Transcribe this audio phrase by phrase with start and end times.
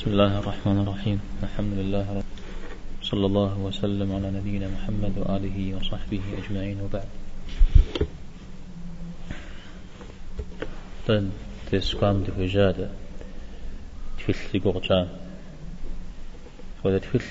[0.00, 1.20] بسم الله الرحمن الرحيم.
[1.44, 2.30] الحمد لله رب
[3.04, 7.08] صلى الله وسلم على نبينا محمد وآله وصحبه أجمعين وبعد.
[11.04, 11.30] تن
[11.68, 12.88] تسقام دفجادة
[14.18, 15.08] تفل لقرجان
[16.84, 17.24] وذا تفل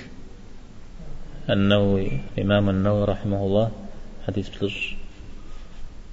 [1.50, 2.06] النووي
[2.38, 3.70] إمام النووي رحمه الله
[4.30, 4.76] حديث بلج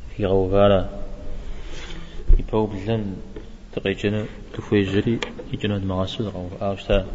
[0.09, 0.89] في غوغالة
[2.39, 3.15] يبوب لن
[3.77, 4.25] تقيجن
[4.57, 7.05] تفجري يجنود مغاسل غو آوشتا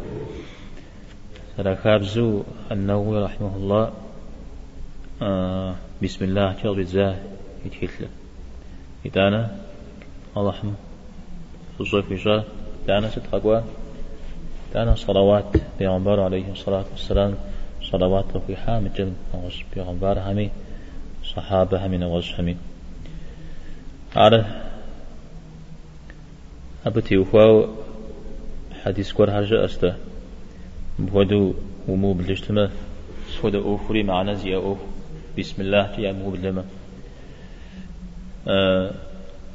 [1.57, 3.91] سلا خابزو النووي رحمه الله
[5.21, 7.15] آه بسم الله تيغ بزاه
[7.65, 8.07] يتكتل
[9.05, 9.41] إدانا
[10.37, 10.73] الله حم
[11.79, 12.45] خصوصا في شاء
[12.87, 13.63] دانا ستقوى.
[14.73, 15.45] دانا صلوات
[15.79, 17.35] بيغمبر عليه الصلاة والسلام.
[17.91, 20.49] صلوات في حامد جل نغز بيغمبر همي.
[21.23, 22.55] صحابة همي نغز همي.
[24.15, 24.45] على
[26.85, 27.67] أبتي وفاو
[28.85, 29.97] حديث كور هرجة أستا
[30.99, 31.53] بودو
[31.87, 32.71] ومو بلجتما
[33.29, 34.77] سودا أوفري معنا زي أوف
[35.39, 36.65] بسم الله تيا مو بلما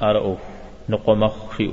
[0.02, 0.38] أرى أوف
[0.88, 1.72] نقوم خيو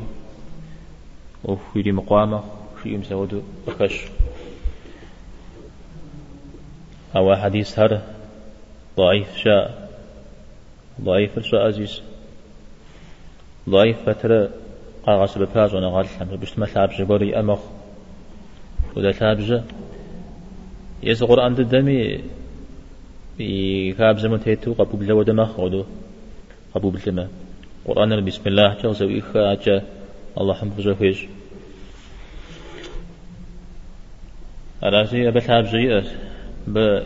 [1.49, 2.43] أوف يدي مقامة
[2.83, 4.01] خيو مسودو أكش
[7.15, 8.01] أو حديث هر
[8.97, 9.89] ضعيف شاء
[11.01, 12.01] ضعيف شاء عزيز
[13.69, 14.49] ضعيف فترة
[15.05, 17.59] قاغس بفاز وأنا غال حمد بشت ما ثابج قولي أمخ.
[18.95, 19.61] ودا ثابج
[21.03, 22.19] يس قرآن دمي
[23.39, 25.83] يكاب زمن تيتو قبو بلا ودمخ ودو
[26.75, 27.27] قبو بلا
[27.85, 29.83] قرآن بسم الله تغزو إخا أجا
[30.37, 31.25] الله حمد بزوفيج
[34.83, 36.13] أراسي أبا ثابج يأس.
[36.67, 37.03] ب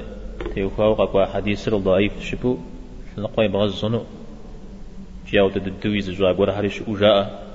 [0.54, 2.58] تيوخاو قاقوا حديث الضعيف شبو.
[3.18, 4.04] لنقوي بغزنو.
[5.28, 7.49] جاو تدويز جوا قرا هريش أجاء.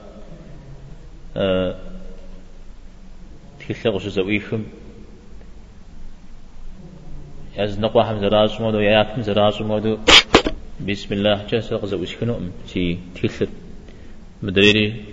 [3.61, 4.63] تكلغ زويخم
[7.59, 9.99] از نقوى هم زراج مودو مودو
[10.89, 13.49] بسم الله جاسق زويش كنو ام تي تكلغ
[14.43, 15.05] مدريري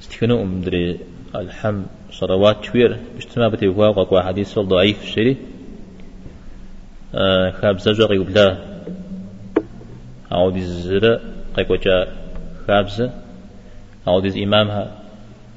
[0.00, 0.98] استكنو ام مدري
[1.34, 5.36] الحم صلوات شوير بجتما بتي وقوا حديث ضعيف شري
[7.60, 8.58] خاب زوجة قبلا
[10.32, 11.20] أو دي زرا
[11.56, 12.08] قيقوجا
[12.66, 13.10] خابزة
[14.08, 15.03] أو دي إمامها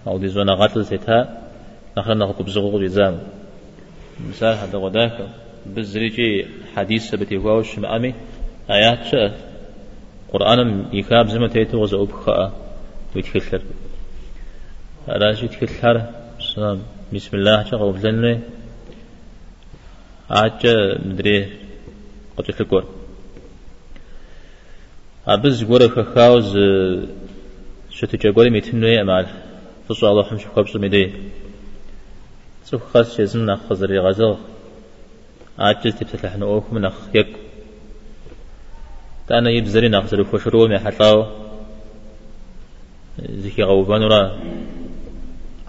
[0.08, 1.42] أو دي زونا قتل سيتها
[1.98, 3.20] نخلنا نخطب بزغو جزام
[4.30, 5.18] مثال هذا غداك
[5.66, 6.46] بزريجي
[6.76, 8.14] حديث سبتي واوش مأمي
[8.70, 9.40] آيات شاء
[10.34, 12.52] قرآن يكاب زمن تيتو غزا أبخاء
[13.16, 13.62] ويتكثر
[15.08, 15.96] راجي يتكثر
[16.40, 16.80] سلام
[17.14, 18.42] بسم الله شغل بلنه
[20.30, 21.38] عاجة مدري
[22.38, 22.86] قد تلقور
[25.28, 26.58] أبز غورة خاوز
[27.90, 29.28] شتو جاغوري ميتنو يعمل
[29.90, 31.04] فصو الله حمش خبص مدي
[32.64, 34.36] سوف خاص شزم نخ خزري غزل
[35.60, 37.28] عاجز تبتلح نوخ من نخ يك
[39.28, 41.26] تانا يبزري نخ زري فشرو مي حطاو
[43.44, 44.22] زكي غوبان را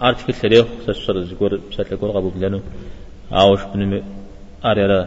[0.01, 2.61] عارف كل تاريخ سشر زغور بسات لكور غبو بلانو
[3.31, 4.03] عاوش بن
[4.65, 5.01] أريرا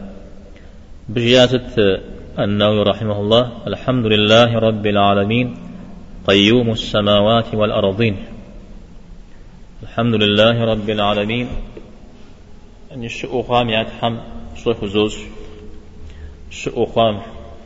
[1.09, 2.01] بجياسة
[2.39, 5.57] النووي رحمه الله الحمد لله رب العالمين
[6.29, 8.17] قيوم السماوات والأرضين
[9.83, 11.49] الحمد لله رب العالمين.
[12.93, 14.15] أن الشؤ خام يتحم
[14.65, 15.15] صيف زوج
[16.51, 17.21] شؤ خام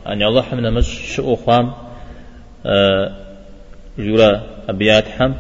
[0.07, 1.73] أن الله من مش شؤ خام
[3.99, 4.31] جرا
[4.69, 5.33] أبيات حم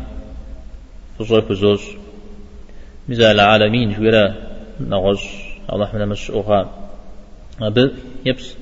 [1.18, 1.80] صيف زوج
[3.08, 4.34] مزال العالمين جرا
[4.80, 5.24] نغش
[5.72, 6.66] الله من مش شؤ خام
[7.62, 7.92] أب
[8.26, 8.54] يبس.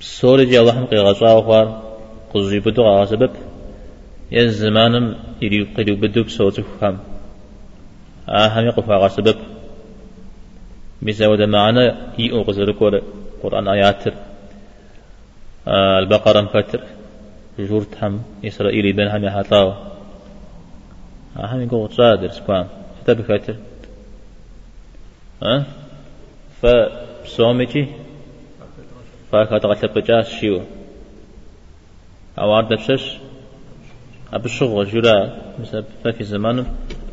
[0.00, 1.82] سورة جي الله مقي غشا وخار
[2.34, 3.30] قزي بدو غا سبب.
[4.32, 6.98] يز زمانم يريد قدو بدو بسوتو خام
[8.28, 9.38] آهم يقف على سبب
[11.02, 11.84] وده معنا
[12.18, 12.70] يئو قزر
[13.42, 14.14] قرآن آياتر
[15.68, 16.80] آه البقرة مفتر
[17.58, 19.74] جورت هم إسرائيلي بين هم يحطاو
[21.36, 22.66] آهم يقول صادر سكوان
[23.00, 23.56] حتى بفتر
[25.42, 25.64] أه
[26.60, 27.86] فسومتي
[29.32, 30.60] فاكا تغتب بجاس شيو
[32.38, 32.64] أوار
[34.32, 35.30] دبشش أبشغل جرا
[35.60, 36.66] مثل ففي زمانه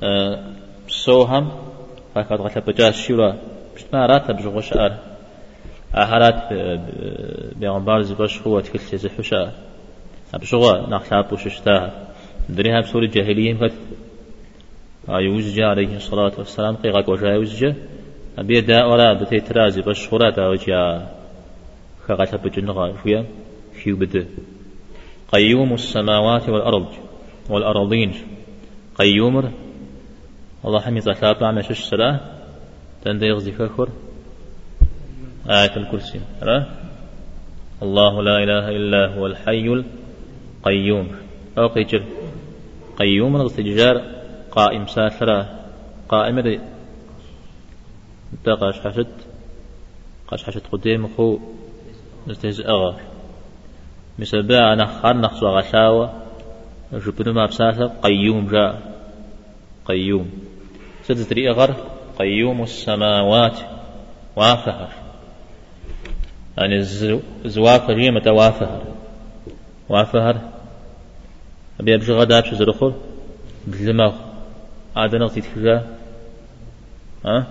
[0.03, 0.39] أه
[0.87, 1.51] سوهم
[2.15, 3.35] فكاد غتلا بجاس شورا
[3.75, 4.93] بشتما رات بجغو شعر.
[5.95, 6.53] أهرات
[7.55, 9.51] بيغمبار زباش هو تكل تزي حشا
[10.33, 11.91] بشغو نخلا بوششتا
[12.49, 13.71] دريها بسور الجاهلية قد
[15.09, 17.73] يوزج عليه الصلاة والسلام قيغا وجا يوزج
[18.37, 21.07] أبي دا ولا بتي ترازي باش خورا دا وجا
[22.07, 23.25] خغتا بجنغا شويا
[23.83, 24.27] خيو بد
[25.33, 27.04] قيوم السماوات والأرض.
[27.49, 28.13] والأرضين
[28.95, 29.53] قيوم
[30.65, 32.19] الله حمي صلاة عم شش صلاة
[33.03, 33.89] تندى يغزي كفر
[35.49, 36.21] آية الكرسي.
[36.41, 36.65] لا
[37.81, 39.83] الله لا إله إلا هو الحي
[40.65, 41.07] القيوم.
[41.57, 42.03] أو قيجر.
[42.97, 44.01] قيوم الاستجار
[44.51, 45.59] قائم ساثرة
[46.09, 46.59] قائم ري.
[48.43, 49.07] تقاش حشد.
[50.27, 51.39] قاش حشد قدام خو
[52.27, 53.01] نستهزئ أغار
[54.19, 56.24] مسبع أنا خار نخصو غشاوة
[56.93, 58.95] جبنو ما بساسة قيوم جاء.
[59.85, 60.31] قيوم.
[61.03, 61.75] ستدري أغر
[62.19, 63.57] قيوم السماوات
[64.35, 64.89] وافهر.
[66.57, 66.81] يعني
[67.45, 68.83] زوافر هي متوافهر.
[69.89, 70.41] وافهر.
[71.79, 72.93] أبي أبجي غدا بشي زرخور
[73.67, 74.13] بلمغ
[74.95, 75.87] عادنا غتيت كجا
[77.25, 77.47] ها؟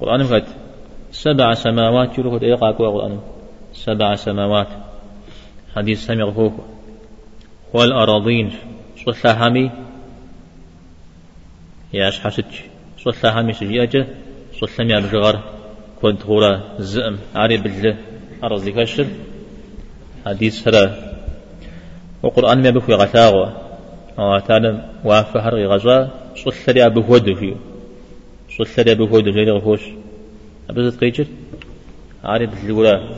[0.00, 0.46] قرآن فات
[1.12, 3.20] سبع سماوات يروح إيقا قرآن.
[3.72, 4.68] سبع سماوات.
[5.76, 6.52] حديث سمع فوق
[7.72, 8.52] والأراضين.
[9.04, 9.70] صلى همي
[11.92, 12.52] ياش حسج
[12.98, 14.06] صلى همي سجياجة.
[14.60, 15.40] صلى ميا بجغر
[16.02, 17.16] كنت غورا زئم.
[17.34, 17.96] عاري بالله
[18.44, 19.06] أرضي كشر
[20.26, 20.84] حديث سرا
[22.22, 23.46] وقرآن ما بكو غتاغوا
[24.18, 26.10] أو تعالى وافهر غزا.
[26.36, 27.56] صلى هود فيه
[28.58, 29.80] صلى لي أبو هود غير غفوش
[30.70, 31.26] أبزت قيجر.
[32.24, 33.10] عاري بالله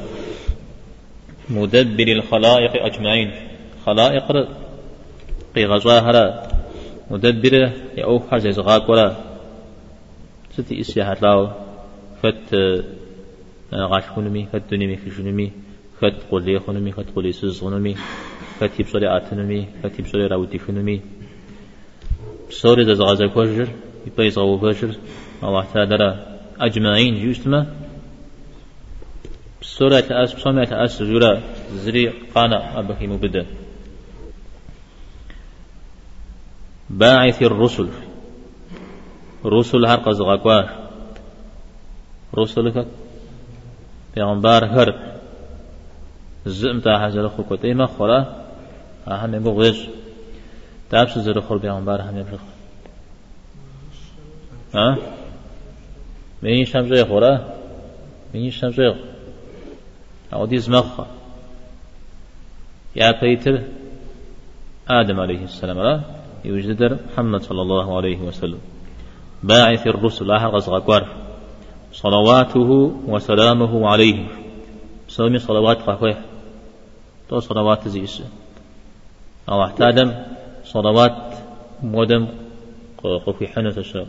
[1.51, 3.31] مدبر الخلائق أجمعين.
[3.87, 4.49] خلائق
[5.55, 6.49] قي غزاهرا
[7.11, 7.55] مدبر
[7.97, 9.17] يأوف حزي زغاك ولا.
[10.55, 11.49] ستي إسياحة لاو
[12.23, 12.55] فت
[13.75, 15.51] غاش خنمي فت دنمي خشنمي
[16.01, 17.95] فت قولي خنمي فت قولي سز خنمي
[18.61, 21.01] فت يبصري آتنمي فت يبصري راودي خنمي
[22.51, 23.69] سوري زغازة كوجر
[24.07, 24.95] يبقى يزغو كوجر.
[25.43, 27.67] الله تعالى أجمعين يسمى
[29.63, 31.41] سورة أس بصمة أس جرا
[31.75, 33.47] زري قانا أبكي مبدأ.
[36.99, 37.89] باعث الرسل.
[39.45, 40.67] رسل هر قزغاكوار
[42.39, 42.87] رسلك
[44.15, 45.15] پیغمبر هر.
[46.47, 48.19] زم تا حجر خو کوتې ما خورا
[49.07, 49.77] هم یې غوږ
[50.91, 52.39] تابس زره خور پیغمبر هم یې
[54.75, 54.97] ها
[56.43, 57.33] مين شمزه خورا
[58.35, 58.97] مين شمزه
[60.33, 61.07] أو دي زمخة
[62.97, 63.63] يا بيتر
[64.89, 66.01] آدم عليه السلام لا
[66.45, 68.59] يوجد محمد صلى الله عليه وسلم.
[69.43, 71.09] باعث الرسل آخر غزغكوار
[71.93, 72.71] صلواته
[73.07, 74.27] وسلامه عليه.
[75.09, 76.17] سومي صلوات قفوه
[77.29, 78.23] تو صلوات زيس.
[79.49, 80.13] أو احتادم
[80.65, 81.35] صلوات
[81.83, 82.29] مودم
[83.05, 84.07] قفي حنة الشاب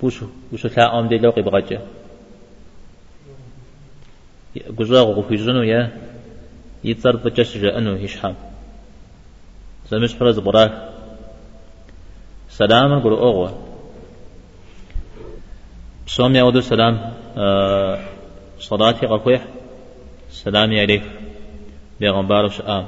[0.00, 1.80] بوشو بوشو لا أم دي لوقي بغجة.
[4.56, 5.92] جزاغ في جنو يا.
[6.84, 8.34] يتصر بجش جأنو هشحام.
[9.90, 10.93] زمش فرز براك.
[12.54, 13.50] سلام قل أغوى
[16.06, 17.98] بسوم يعود سلام آه
[18.58, 19.42] صلاتي قفوح
[20.30, 21.02] سلام عليك
[22.00, 22.84] بيغمبار شآم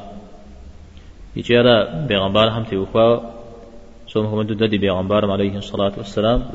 [1.37, 3.21] يجيرا بيغمبار هم تيوخوا
[4.09, 6.51] سوم هم دودي بيغمبار عليه الصلاة والسلام.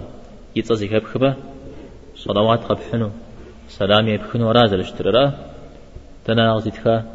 [0.56, 1.36] يتصزي كبخبة
[2.16, 3.10] صلوات قبحنو
[3.68, 5.34] سلام يبخن ورازل اشتررا
[6.26, 7.06] تناغزتك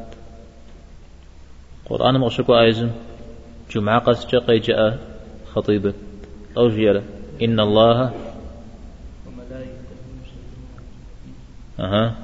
[1.88, 2.90] قرآن مغشكو آيزم
[3.70, 5.15] جمعة قس جاء
[5.56, 5.94] جاء خطيبة
[6.56, 7.02] أو جيرة
[7.42, 8.12] إن الله.
[11.80, 12.14] أها.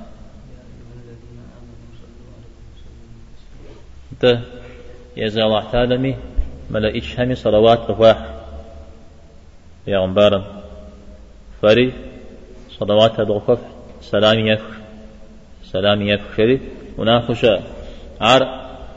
[4.13, 4.39] أنت
[5.17, 6.17] يا زال تعلمي
[6.71, 8.35] ملائكة همي صلوات رفاح.
[9.87, 10.63] يا غنبارا.
[11.63, 11.93] فري.
[12.71, 13.59] صلوات هذا
[14.01, 14.71] سلام يفخ
[15.65, 16.61] سلام يفخ شريف
[16.99, 17.47] وناخش.
[18.21, 18.43] عار.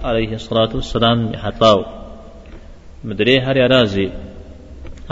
[0.03, 2.04] عليه الصلاة والسلام حطاو
[3.09, 4.09] مدري هر رازي.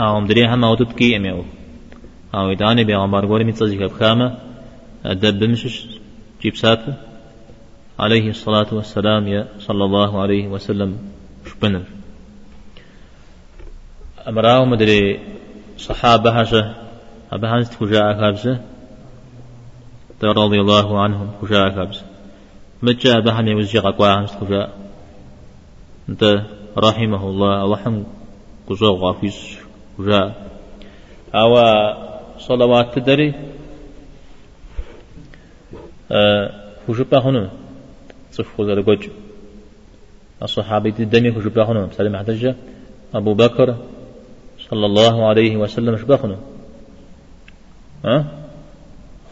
[0.00, 1.44] أو مدري هم أودت كي أميو
[2.34, 4.38] أو إداني بيغمبار قولي متصيك بخامة
[5.04, 5.86] أدب مشش
[6.42, 6.84] جيب سات
[7.98, 10.98] عليه الصلاة والسلام يا صلى الله عليه وسلم.
[11.46, 11.82] شبنر
[14.28, 15.20] أمراو مدري
[15.78, 16.74] صحابة هشة
[17.32, 18.60] أبا هانس تكوجا أكابسه
[20.22, 22.00] رضي الله عنهم كجاء كابس
[22.82, 24.70] مجا بهم يوزجي قوا همس كجاء
[26.08, 26.42] أنت
[26.76, 28.02] رحمه الله وحم
[28.68, 29.58] كجاء غافيس
[29.98, 30.46] كجاء
[31.34, 31.52] أو
[32.38, 33.34] صلوات تدري.
[36.10, 36.50] أه
[36.88, 37.50] كجبا هنا
[38.32, 39.08] صفو ذا الجوج
[40.42, 42.54] الصحابي الدمي كجبا هنا سلم حدجة
[43.14, 43.76] أبو بكر
[44.70, 46.38] صلى الله عليه وسلم شبا هنا
[48.04, 48.24] ها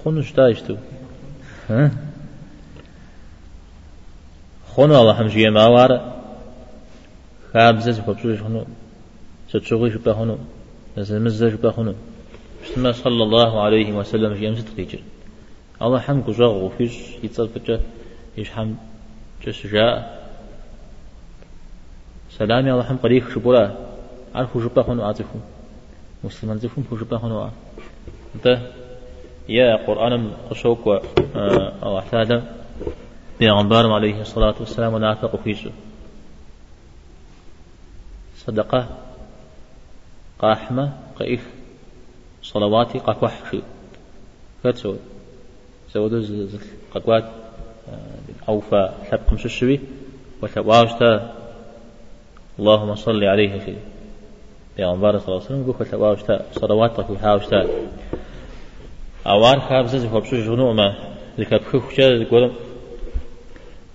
[0.04, 0.76] خونش داشتو
[1.68, 1.90] ها
[4.74, 6.21] خونو الله هم جيه ما وار
[7.52, 8.64] خابزة ببسوش خونو
[9.48, 10.36] ستشوغي شبه خونو
[10.98, 11.94] نزمزة شبه خونو
[12.64, 15.00] بسم صلى الله عليه وسلم في أمس تقيجر
[15.82, 16.94] الله حم كجاغ وفيش
[17.24, 17.80] يتصل بجا
[18.38, 18.74] يش حم
[19.46, 19.94] جس جاء
[22.30, 23.64] سلامي الله حم قريخ شبولا
[24.34, 25.38] عارفو جبا خنو عاطفو
[26.24, 27.48] مسلمان زفهم فو جبا خنو
[28.44, 28.54] ده
[29.48, 30.84] يا قرآن قشوك
[31.84, 32.42] أو أحتاج
[33.40, 35.70] بيغمبار عليه الصلاة والسلام ونافق فيسو
[38.46, 38.88] صدقة
[40.38, 41.46] قاحمة قيف
[42.42, 43.58] صلواتي قاكوح شو
[44.62, 44.96] فتسوي
[45.92, 46.24] سودو
[46.94, 47.24] قاكوات
[48.48, 49.80] أوفى حب مش الشوي
[50.42, 51.34] وشواوشتا
[52.58, 53.74] اللهم صل عليه في
[54.76, 57.66] بيغمبار صلى الله عليه وسلم قوة شواوشتا صلواتك وحاوشتا
[59.26, 60.94] أوار خاب زز خبشو جنو ما.
[61.38, 62.50] ذكر بخوشا ذكر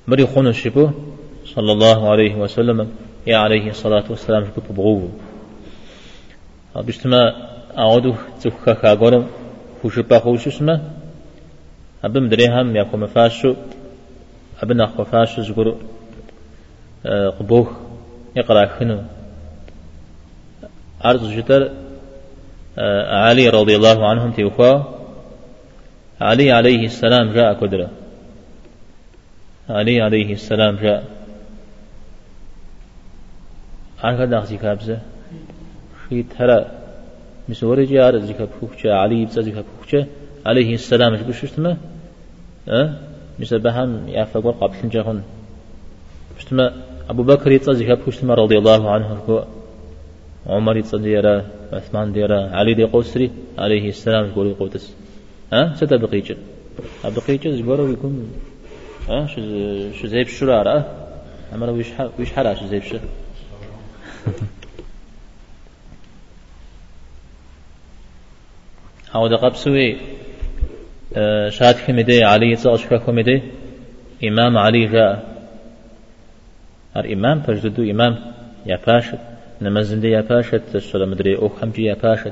[0.08, 0.90] مري خون الشبو
[1.46, 2.96] صلى الله عليه وسلم.
[3.28, 5.10] يا عليه الصلاة والسلام شكو بغوه
[6.76, 7.22] بشتما
[7.78, 9.28] أعودو تفكا خاقورم
[9.82, 10.76] خوشبا خوشو سما
[12.04, 13.52] أبم دريهم يكو مفاشو
[14.64, 15.68] أبن أخو فاشو زقر
[17.40, 17.68] قبوخ
[18.36, 19.00] يقرأ خنو
[21.06, 21.62] أرض جتر
[23.26, 24.74] علي رضي الله عنهم تيوخوا
[26.22, 27.90] علي عليه السلام جاء قدرة
[29.70, 31.17] علي عليه السلام جاء
[34.04, 35.00] عن كذا أخذ كابزة
[36.10, 36.66] في ترى
[37.50, 40.06] مسوري جار زكاب فوكشة علي بس زكاب فوكشة
[40.46, 41.78] عليه السلام شو بشتما
[42.70, 42.94] أه؟
[43.40, 45.24] مسبهم يافقور قبل جهون
[46.38, 46.74] بشتما
[47.10, 49.08] أبو بكر يتصدق فوكشتما رضي الله عنه
[50.48, 54.94] عمر يتصدق عثمان ديرا علي دي قوسري عليه السلام يقول قوتس
[55.54, 56.38] ها ستا بقيجة
[57.06, 58.32] بقيجة زبورو يكون
[59.10, 59.42] ها شو
[59.98, 60.78] شو زي بشرارة
[61.54, 61.88] أما ويش
[62.20, 63.00] ويش حرا شو زي بشر
[69.16, 69.98] أو دقب سوي
[71.50, 73.42] شاد كمدي علي تصاش كمدي
[74.24, 75.38] إمام علي جاء.
[76.98, 78.14] الإمام فجددو إمام
[78.66, 79.18] يا باشا
[79.62, 82.32] نمزندي يا باشا تسولا مدري أو خمجي يا باشا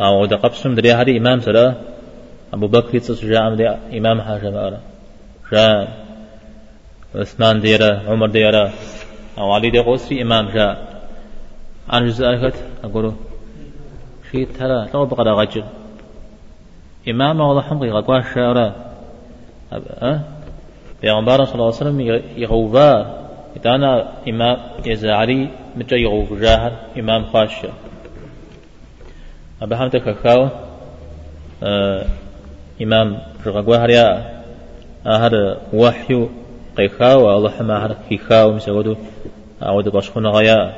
[0.00, 1.74] أو دا قبسم دري هذه إمام سلا
[2.52, 4.80] أبو بكر أمدي إمام حاجة مأرا.
[5.52, 6.06] جاء.
[7.14, 8.72] عثمان ديرا عمر ديرا.
[9.38, 11.02] أو علي دي قوسري إمام جاء.
[11.90, 13.12] عن جزء أكت أقول
[14.30, 15.64] شيء ترى لو بقى غجر
[17.08, 18.72] إمام والله حمقي غقوا شارع
[19.72, 20.20] أه؟
[21.02, 22.00] بيغمبار صلى الله عليه وسلم
[22.36, 23.18] يغوبا
[23.56, 24.56] إتانا إمام
[25.04, 27.68] علي متى يغوب جاهر إمام خاشة
[29.62, 30.48] أبا حمد كاكاو
[31.62, 32.04] آه
[32.82, 34.42] إمام رغقوا هريا
[35.06, 36.28] أهر وحي
[36.76, 38.96] قيخاو الله حما هر كيخاو مسودو
[39.62, 40.74] أعود باشخون غيا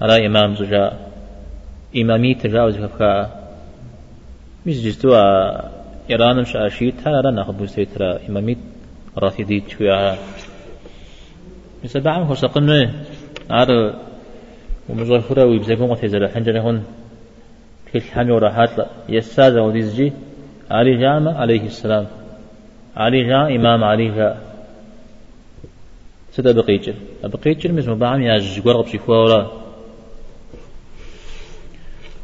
[0.00, 0.92] على إمام زجا
[1.96, 3.30] إمامي تجاوز كفكا
[4.66, 5.20] مش جزتوا
[6.10, 8.56] إيران مش أشيت هلا رنا خبوز ترى إمامي
[9.18, 10.16] رافضي تشويا.
[11.84, 12.90] مثل بعم هو سقنا
[13.50, 13.94] عار
[14.88, 16.84] ومزخرة ويبزقون وتزرع حنجر هون
[17.92, 18.70] كل حمي وراحات
[19.08, 20.12] يساد وديزجي
[20.70, 22.06] علي جامع عليه السلام.
[22.96, 24.53] علي جاء إمام علي جاء.
[26.36, 29.64] سيدا بقيتر بقيتر مثل بعم يا جوار غبشي فورا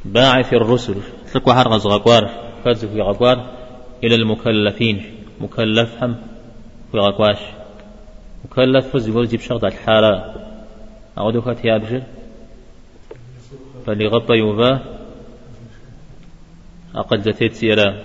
[0.05, 0.95] باعث الرسل.
[1.33, 2.31] تلقوا حرق زغاقوار
[2.65, 3.51] فازف في غاقوار
[4.05, 5.05] إلى المكلفين.
[5.41, 6.17] مكلف هم
[6.93, 7.39] في غاقواش
[8.45, 10.35] مكلف فز يقول جيب شغط الحالة.
[11.19, 12.03] أعودوا كات يابجر
[13.87, 14.81] فلغب يوفا.
[16.95, 18.05] أقل زتيت سيرا.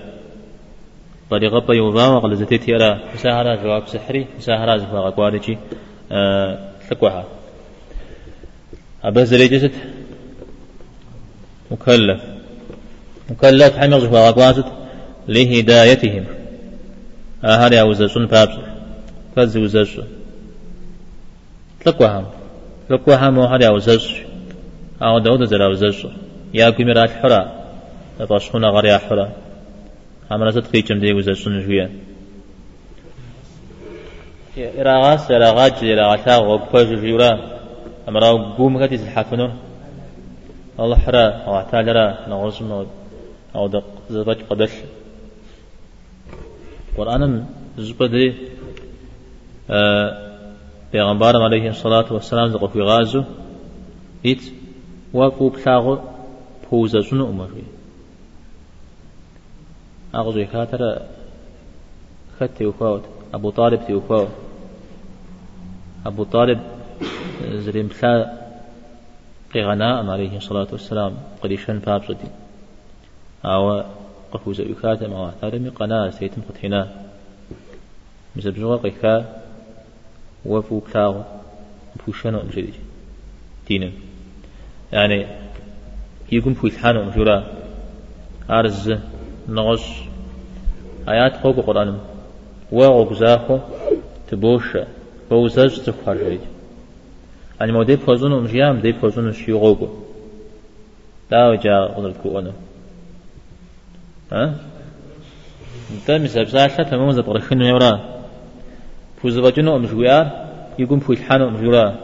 [1.30, 3.00] طريقة يوفا وأقل زتيت سيرا.
[3.14, 4.28] مساهرة جواب سحري.
[4.38, 5.58] مساهرة زفاق أقوارجي
[6.12, 7.26] أه تقوها
[9.04, 9.72] أبا زريجة
[11.72, 12.22] مكلف.
[13.30, 14.66] مكلف حمل زفاق أقوارجت
[15.28, 16.26] لهدايتهم.
[17.44, 18.56] أهل أوزسون بابس
[19.36, 20.08] فز وزسون
[21.86, 22.32] تقوها
[22.90, 24.20] تقوها مو هل أوزسون
[25.02, 26.14] أو داود زل أوزسون
[26.54, 27.66] يا كميرات حرا.
[28.30, 29.32] باشخونا غريا حرا.
[30.32, 31.34] عمرا تدقي كم دي وزا
[34.56, 37.32] سنجويا إراغاس إراغاج إراغاتا وقفاج جيورا
[38.10, 39.50] أمرا قوم كتي تلحفنو
[40.80, 41.26] الله حرا.
[41.48, 42.86] أو اعتالرا نغرسم
[43.56, 43.84] أو دق.
[44.10, 44.74] زباج قدش
[46.98, 47.46] قرآن
[47.78, 48.28] زبدي
[50.92, 53.24] پیغمبر علیه الصلاة والسلام زقو في غازو.
[54.26, 54.44] إت
[55.14, 56.00] وقو بلاغو
[56.70, 57.64] پوزا سنو أمروي
[60.16, 61.02] أغزو كاتر
[62.40, 64.28] خد تيوفاوت أبو طالب تيوفاو
[66.06, 66.60] أبو طالب
[67.66, 68.46] زريم بلا
[69.54, 72.30] قيغناء عليه الصلاة والسلام قريشان بابصدي
[73.46, 73.84] أو
[74.32, 76.82] قفوز أكاتم أو أعتادم قناة سيتم قتحنا
[78.36, 79.42] مزبزوغ قيكا
[80.46, 81.22] وفو بلاغ
[82.08, 82.74] بوشانو أمجدي
[83.68, 83.92] دينا
[84.94, 85.28] يعني
[86.32, 87.38] يقوم في الحانو أمجورا
[88.50, 88.94] أرز
[89.50, 89.86] نغش
[91.10, 92.00] آيات خوك قرآن
[92.72, 93.60] وغوك زاخو
[94.28, 94.88] تبوشا
[95.32, 96.40] بوزاج تخار جريد
[97.60, 99.90] يعني مو دي بوزونو مجيام دي بوزونو شيغوغو
[101.32, 102.54] داو جا غنر كوانا
[104.32, 104.56] ها؟
[105.92, 107.92] انت مساب ساشا تمام زب غرخنو يورا
[109.22, 110.26] فوزباجونو مجويار
[110.80, 111.96] يقوم في الحانو مجورا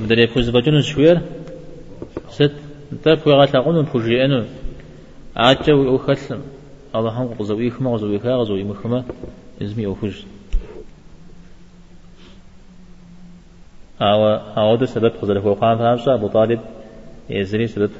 [0.00, 1.20] مدري فوزباجونو شوير
[2.30, 2.52] ست.
[2.92, 4.44] انت فوغا تاقونو فوجيانو
[5.36, 6.40] عاجا وخسم
[6.94, 8.64] الله هم قزويخما قزويخا قزوي
[9.62, 10.22] ازمي اوفوج
[14.02, 16.60] أو أو ده سبب خزر هو قام فهمسا أبو طالب
[17.30, 17.90] يزري سبب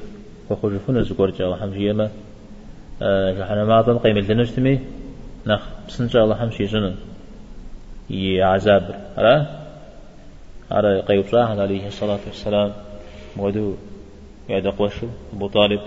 [0.49, 1.45] وخرج فن زكور جا.
[1.45, 2.09] الله حمشي يما
[3.37, 4.79] جحنا ما ظن قيم الجنة
[5.47, 6.95] نخ بسنجا الله حمشي جنة
[8.09, 9.59] يعذاب على
[10.71, 12.73] على قيوب صاحب عليه الصلاة والسلام
[13.37, 13.73] مودو
[14.49, 15.81] يا دقوشو أبو طالب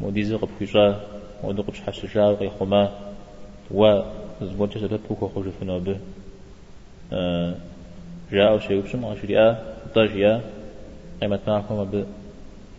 [0.00, 1.00] مودي زق بكشا
[1.44, 2.88] مودو قبش حسجا قيخما
[3.70, 4.02] و
[4.40, 5.96] زبون جسد بوكو خرج فن به
[8.32, 9.46] جاء شيء بشم غشريا
[9.94, 10.40] طاجيا
[11.20, 12.04] قيمة معكم ب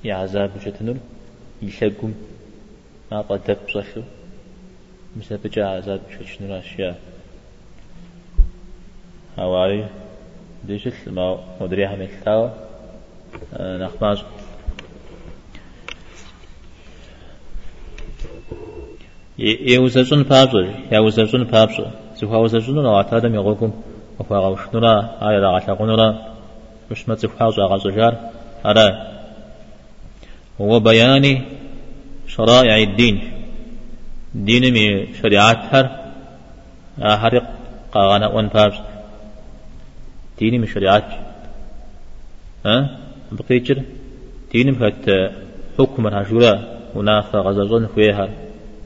[0.04, 0.98] يعذاب جتنر
[1.62, 2.14] يشقم
[3.12, 4.02] ما قد بصشو
[5.18, 6.96] مثل بجا عذاب شنو أشياء
[9.40, 9.88] هواري
[10.68, 12.52] ديشل ما مدريها من التاوى
[13.60, 14.20] نخماز.
[19.40, 23.72] يوزرون بابزر يوزرون بابزر سوها وزرون لو اعتادم يغوكم
[24.20, 26.08] وفاغ وشنورا آية دا غشاقونورا
[26.92, 28.14] مش متفحاوز آغاز جار
[28.66, 28.88] أرى
[30.62, 31.42] هو بيان
[32.28, 33.32] شرائع الدين
[34.36, 35.86] دين من شريعات هر
[37.02, 37.46] أحرق
[37.92, 38.78] قاغانا وان بابس
[40.40, 41.04] دين من شريعات
[42.66, 42.98] ها
[43.32, 43.82] بقيتر
[44.52, 45.32] دين فات
[45.78, 46.54] حكم الهجورة
[46.96, 48.30] ونافا غزازون فيها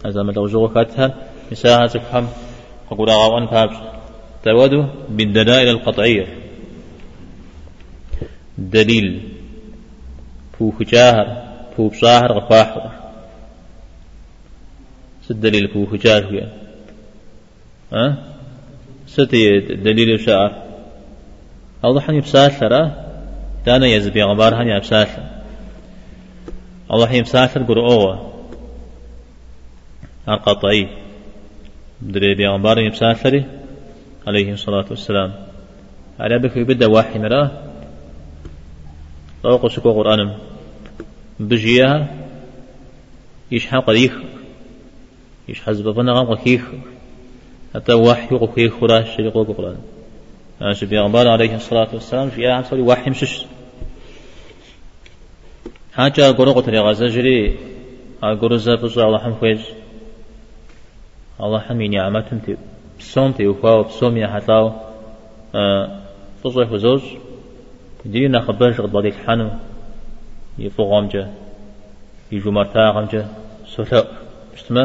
[0.06, 1.16] هذا ما لو زوجتها
[1.52, 2.26] مساحة سكحم
[2.90, 3.76] ققول أغاوان بابس
[4.44, 6.28] تود بالدلائل القطعية.
[8.58, 9.30] دليل.
[10.60, 11.44] فو جاهر.
[11.78, 12.92] فو بصاهر غفاحر.
[15.30, 16.50] دليل فو جاهر فيها
[17.94, 18.18] ها
[19.08, 20.64] ستي دليل شعر
[21.86, 22.92] الله حني بساتر
[23.66, 25.24] دانا يزبي غبار حني بساتر
[26.92, 28.33] الله حني بساتر قرؤوه.
[30.30, 30.88] القطعي
[32.02, 33.46] دري بيغمبار يبساتري
[34.28, 35.34] عليه الصلاة والسلام.
[36.20, 37.52] على بك يبدأ واحد مراه
[39.44, 40.38] طوق سكو قرآن
[41.40, 42.24] بجيها.
[43.54, 44.14] يشحن قديخ
[45.50, 46.62] يشحز بفنا غم قيخ
[47.76, 49.38] حتى وحي قيخ خراش شريق
[50.62, 53.46] أنا شبي أغبار عليه الصلاة والسلام في عام صلي وحي مشش
[55.94, 57.58] حاجة قرق تري غزجري
[58.24, 59.60] أقول زابز الله حم خويج
[61.44, 62.58] الله حمي نعمتهم تي
[63.00, 64.72] بسوم تي وفاو بسوم يا حتاو
[66.44, 67.04] تصوح وزوج
[68.06, 69.50] دينا خبرش قد بعد الحنو
[70.60, 71.24] يفوقهم جا.
[72.32, 73.28] يجو مرتاقهم جا.
[73.66, 74.08] سولا
[74.54, 74.84] اشتما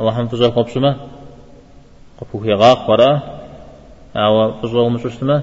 [0.00, 0.96] الله هم فزوح قبسما
[2.18, 3.10] قبوه يغاق ورا
[4.16, 5.42] أو فزوح مش اشتما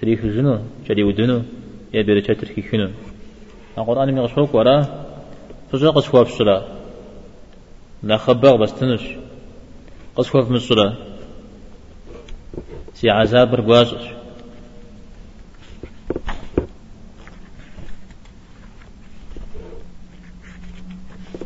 [0.00, 1.42] تريخ جنو جدي ودنو
[1.94, 2.88] يا بيري تركي كنو
[3.78, 4.76] القرآن من غشوك ورا
[5.72, 6.79] فزوح قصوا بسلا
[8.02, 9.02] لا خبر بس تنش.
[10.16, 10.92] قصوا في مصر
[12.94, 14.04] سي عذاب رقواصش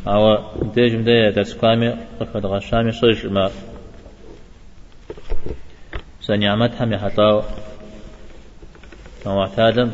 [0.07, 0.39] أو
[0.75, 1.89] ديج مدية درس كامي
[2.21, 3.51] قفد غشامي صيش ما
[6.21, 7.43] سنعمت هم يحطاو
[9.27, 9.91] ما اعتادم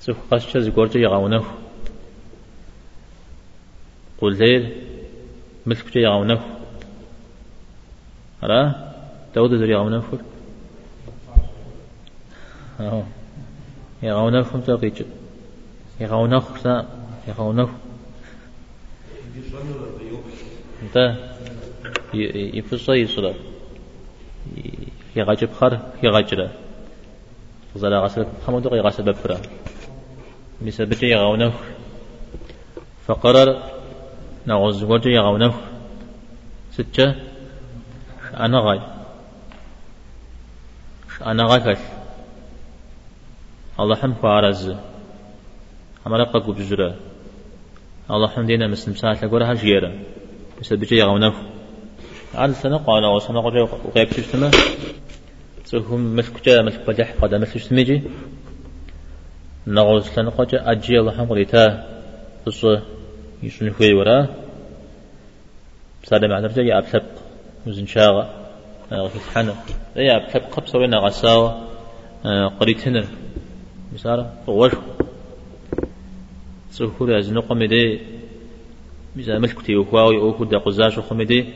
[0.00, 1.44] سوف قشة زقورتي يغاونه
[4.20, 4.82] قل ليل
[5.66, 6.40] ملك يغاونه
[8.44, 8.92] أرى
[9.34, 10.04] داود زري يغاونه
[12.80, 13.02] أهو.
[14.02, 15.02] يغاونه خمسة قيتش
[16.00, 16.86] يغاونه خمسة
[17.28, 17.68] يغاونه
[20.82, 21.16] انت.
[22.14, 23.34] يفصل يصلا
[25.16, 26.50] يغاجب خر يغاجرا
[27.76, 29.40] زلا غسل خمود يغسل بفرا
[30.66, 31.52] بسبب يغاونه
[33.06, 33.75] فقرر
[34.46, 35.54] نغز وجه يغاونه
[36.70, 37.14] ستة.
[38.34, 38.80] أنا غاي.
[41.22, 41.76] أنا غاي
[43.80, 44.74] الله حم خوارز
[46.06, 46.94] عمل قبو بجرا
[48.10, 49.92] الله حم دينا مسلم ساعة لقورها جيرا
[50.60, 51.34] مثل بجي يغونف
[52.34, 54.50] عن سنة قال وسنة قال وغيب تجتمع
[55.64, 58.02] سهم مسكتا مسك بجح قد مسك تميجي
[59.66, 61.64] نغوز سنة قال أجي الله حم قلتا
[62.46, 62.64] بص
[63.42, 64.46] يسون خوي ورا.
[66.04, 67.02] سالم عن رجع أبسب
[67.66, 68.30] وزن شاغة
[68.92, 69.54] غفت حنا
[69.96, 71.68] يا أبسب قبصة وين غساوة
[72.60, 73.04] قريتنا
[73.92, 74.72] مسارة وش
[76.70, 78.00] سهولة أزنق مدي
[79.16, 81.46] ميزا ملكتي وخواوي أو كدا قزاش وخمدي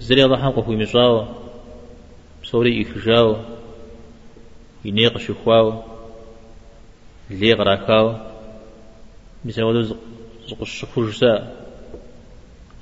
[0.00, 1.26] زري الله حقه في مشاو
[2.42, 3.36] سوري إخجاو
[4.84, 5.82] ينيق شخواو
[7.30, 8.14] اللي غراكاو
[9.44, 9.96] ميزا ودو
[10.50, 11.32] زق الشفوج سا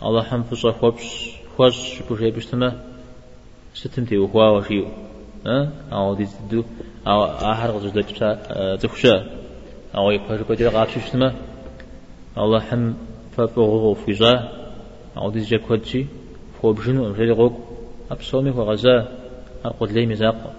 [0.03, 1.07] الله حم فصا خوبش
[1.57, 2.69] خوش شفوج يبشتما
[3.75, 4.87] ستمتي وخواو شيو
[5.47, 6.65] ها؟ أو دي دو.
[7.07, 7.91] أو آخر غزو
[8.77, 9.27] تخشا
[9.97, 11.35] أو يبهر كده غاتش شتما
[12.39, 12.95] الله حم
[13.37, 14.35] فبغو فيزا
[15.17, 16.07] أو دي جا كودشي
[16.63, 17.57] فوبجنو غير غوك
[18.11, 19.09] أبصومي وغزا
[19.65, 20.55] أقول لي مزاق.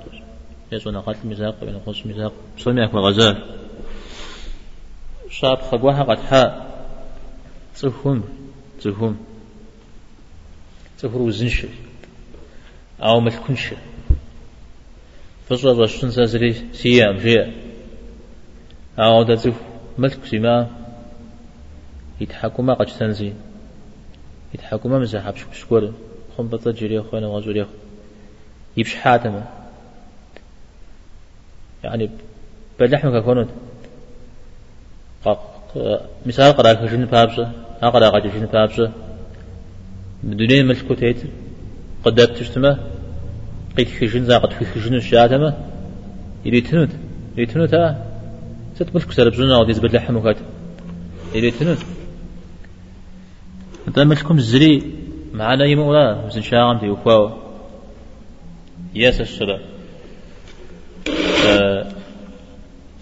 [0.72, 1.56] يزون قتل مزاق.
[1.62, 2.34] بين قوس مزاق.
[2.58, 3.38] بصومي أكو غزا
[5.30, 6.69] شاب خقوها قد حا
[7.82, 8.24] تفهم
[8.82, 9.18] تفهم
[11.00, 11.66] تفرو زنش
[13.02, 13.74] أو ملكنش
[15.50, 17.54] فصل رشن سازري سيام جيا
[19.00, 19.54] أو دتف
[19.98, 20.68] ملك سما
[22.22, 23.34] يتحكم قد تنزي
[24.54, 25.94] يتحكم مزاح بشك شكور
[26.38, 27.66] خم بطل جري خونا وزوري
[28.78, 29.42] يبش حاتم
[31.84, 32.10] يعني
[32.80, 33.50] بلحمك كونت
[36.26, 38.92] مثال قرأ كجن بابسة أقرأ كجن بابسة
[40.24, 41.22] بدون ملك تيت
[42.04, 42.78] قدرت تجتمع
[43.78, 45.54] قيت خشن زاقت في خشن الشاتمة.
[46.46, 46.90] يريتنوت
[47.38, 48.06] يريتنوت ها.
[48.76, 50.38] ست ملك سرب زنا وديز بدلح مكات
[51.36, 51.78] يريتنوت
[53.88, 54.84] أنت ملكم الزري
[55.34, 57.32] معنا يمولا وزن شاغم تي وفاو.
[58.96, 59.60] ياس الشرا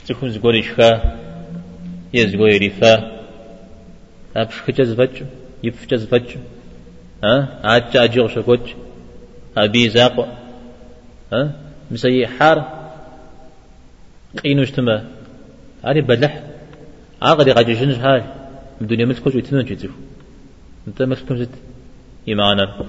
[0.08, 1.18] تكون زغوري شفا.
[2.14, 3.17] يزغوري رفا
[4.38, 5.24] أبش خجز فج
[5.64, 6.36] يفجز فج
[7.24, 8.60] ها؟ عاد أجيغ شكوج
[9.58, 10.28] أبي زاق
[11.34, 11.52] ها؟
[11.92, 12.58] مسي حار
[14.44, 15.04] قينو اجتماع
[15.84, 16.44] هذه بلح
[17.22, 18.24] عقدي قد يجنج هاي
[18.82, 19.90] الدنيا ملكوش يتنون جيتو
[20.88, 21.50] أنت ملكم زت
[22.28, 22.86] إيمانا.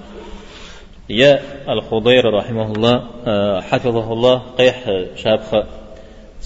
[1.08, 2.96] يا الخضير رحمه الله
[3.60, 4.84] حفظه الله قيح
[5.16, 5.66] شابخ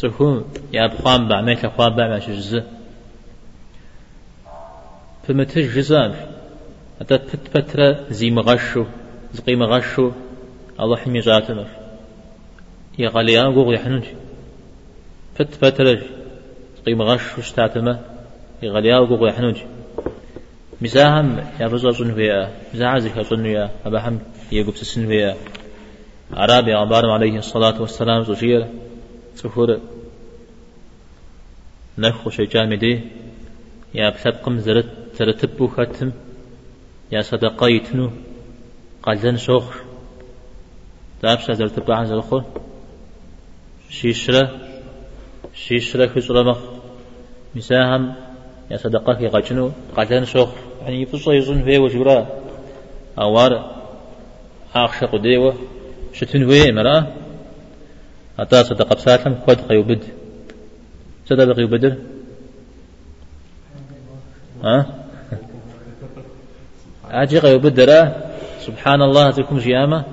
[0.01, 2.23] تكون يا بخام بعمل خام بعمل
[5.29, 6.15] جزء فما تجزام
[7.01, 7.19] حتى
[7.55, 8.85] فترة زي مغشو
[9.33, 10.13] زقي مغشو
[10.81, 11.67] الله حمي جاتنا
[12.99, 14.05] يا غاليان قوغ يحنونج
[15.35, 16.03] فت فترة
[16.79, 18.01] زقي مغشو اشتاتما
[18.63, 19.57] يا غاليان قوغ يحنونج
[20.81, 24.19] مساهم يا فزا صن فيها مساها زكا صن فيها أبا حم
[24.53, 25.37] يقب سسن فيها
[26.33, 28.67] عربي عبارة عليه الصلاة والسلام زوجير
[29.37, 29.81] تفور
[31.99, 33.01] نخو شيجان مدي
[33.95, 36.13] يا بسبقم زرت ترتبو ختم
[37.13, 38.11] يا صدقايتنو
[39.03, 39.77] قلن شوخ
[41.23, 42.41] تابش زرتبو عن زرخو
[43.91, 44.45] شيشرة
[45.55, 46.59] شيشرة خسرة مخ
[47.55, 48.15] مساهم
[48.71, 50.51] يا صدقك يغجنو قلن شوخ
[50.83, 52.27] يعني يفصل يظن فيه وجبرا
[53.19, 53.83] أوار
[54.75, 55.55] أخشق ديوه
[56.13, 56.97] شتن وي مرا
[58.39, 60.03] أتا صدق بساتم قد قيوبد.
[61.27, 61.97] صدق قيوبدر
[64.65, 65.02] ها؟
[67.13, 68.13] أجي قيوبدر
[68.61, 70.05] سبحان الله تكم جيامة.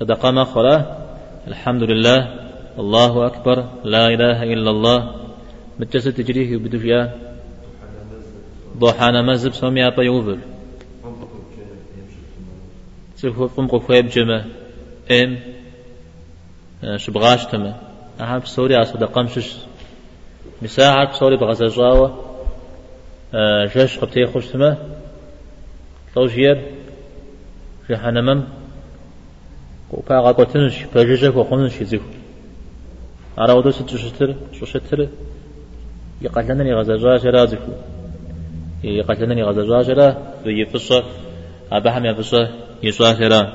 [0.00, 0.96] صدق ما خلا
[1.48, 2.20] الحمد لله.
[2.78, 3.64] الله أكبر.
[3.84, 5.14] لا إله إلا الله.
[5.78, 7.14] متجسد تجريه يبدو فيها.
[8.78, 10.38] ضحانا مزب سومي أبا يوفر
[13.16, 14.44] سيفو قمقو خويب جمع.
[15.10, 15.38] إم.
[16.96, 17.76] شبغاش تما
[18.20, 19.56] أها بسوري أصدا قمشش
[20.62, 22.08] مساعد بسوري بغزاجاوة
[23.74, 24.46] جاش قبتي خوش
[26.14, 26.62] توجير
[27.90, 28.44] جهنمم
[29.90, 32.02] وكا غاقوتنش فججك وخونش يزيخ
[33.38, 35.08] أرى ودو ست شتر شو شتر
[36.22, 37.72] يقتلنني غزاجاش رازكو
[38.84, 40.08] يقتلنني غزاجاش را
[40.46, 41.04] يفصل
[41.72, 42.48] أبهم يفصل
[42.82, 43.52] يسوع را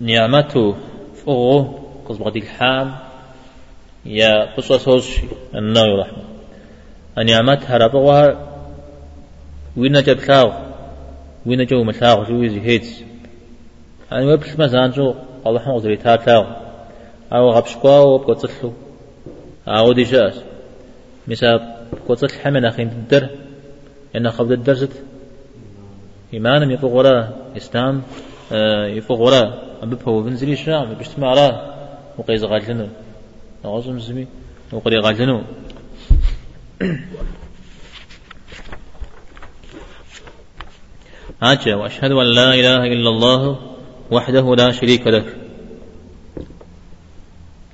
[0.00, 0.76] نعمته
[1.24, 2.94] فوق قصبغة الحام
[4.04, 5.20] يا قصة سوش
[5.54, 6.33] النوي رحمة.
[7.18, 8.36] النعمت هربوها
[9.76, 10.52] وين جاب ثاو
[11.46, 12.88] وين جو مثاو شو يزي هيت
[14.12, 15.14] أنا وبس ما زانجو
[15.46, 16.44] الله حمد زي تاب ثاو
[17.32, 18.72] أو غبشقوا وبقصلو
[19.68, 20.40] أو دي جاس
[21.28, 21.76] مسا
[22.08, 23.28] قصل حمنا خين الدر
[24.16, 25.02] إن خبد الدرزت
[26.34, 27.52] إيمانا يفوق وراء.
[27.56, 28.02] إسلام
[28.52, 29.64] آه، يفوق وراء.
[29.82, 31.74] أببه بنزلي الشام بيجتمع راه
[32.18, 32.86] وقيز غالجنو
[33.64, 34.26] نغزم زمي
[34.72, 35.42] وقري غالجنو
[41.42, 43.58] هاجا وأشهد أن لا إله إلا الله
[44.10, 45.24] وحده لا شريك له.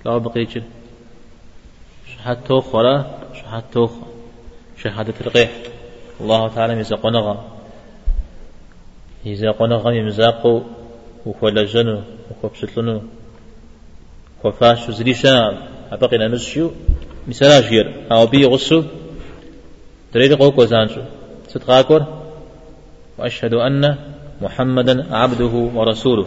[0.05, 0.49] لا بقيت
[2.46, 3.90] توخ ولا شحات توخ
[4.83, 5.51] شهادة القيح
[6.20, 7.44] الله تعالى ميزاق نغا
[9.27, 10.62] ميزاق نغا ميزاقو
[11.27, 13.03] وخولا جنو وخوبسلنو
[14.44, 15.35] وفاش زريشا
[15.92, 16.70] أبقينا مسشو
[17.29, 18.83] مثلا جير أو بي غسو
[20.12, 21.03] تريد قوكو زانشو
[21.49, 22.03] ستغاكور
[23.18, 23.96] وأشهد أن
[24.42, 26.27] محمدا عبده ورسوله.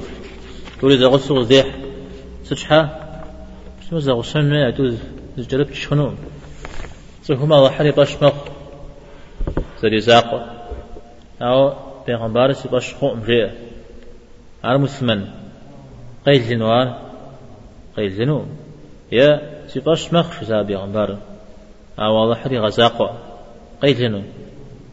[0.82, 1.67] تريد غسو زيح.
[2.43, 2.82] ستشحا؟
[3.82, 4.98] بس مزا غسن ما يتوز
[5.38, 6.12] جرب تشخنو؟
[7.24, 8.34] صهما وحري بشمخ
[9.82, 10.39] زري زاقو.
[11.41, 11.74] أو
[12.08, 13.52] بيغمبار سي بشخو مجيء
[14.63, 15.28] على مسلمان.
[16.26, 16.88] قيل جنوار
[17.98, 18.46] قيل جنو
[19.12, 21.17] يا سيباش مخ شزا بيغمبار.
[22.00, 23.08] أو والله حري غزاقو.
[23.84, 24.22] قيل جنو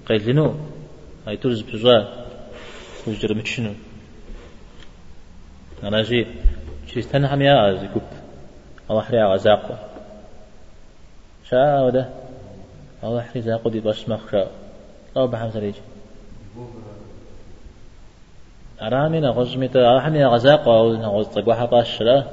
[0.07, 0.55] قيل جنو
[1.29, 1.99] أي ترز بجوا
[3.07, 3.73] وجر متشنو
[5.83, 6.27] أنا جي
[6.87, 8.03] شي استنهم يا زكوب
[8.91, 9.75] الله حري غزاقو
[11.51, 12.09] شا وده؟
[13.05, 14.51] الله حري زاقو دي باش مخ شا
[15.17, 15.81] أو بحمد ريجي
[18.83, 22.25] أرامي نغزمت أرحمي غزاق أو نغزق وحقا الشلا.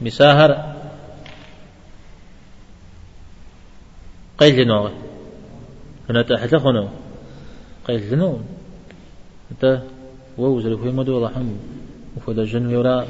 [0.00, 0.73] مساهر.
[4.38, 4.90] قيل جنوغ
[6.10, 6.88] هنا تحت خنو
[7.86, 8.38] قيل جنو
[9.52, 9.82] أنت
[10.38, 11.56] ووزر في مدو حمد.
[12.16, 13.06] وفدا جنو يورا.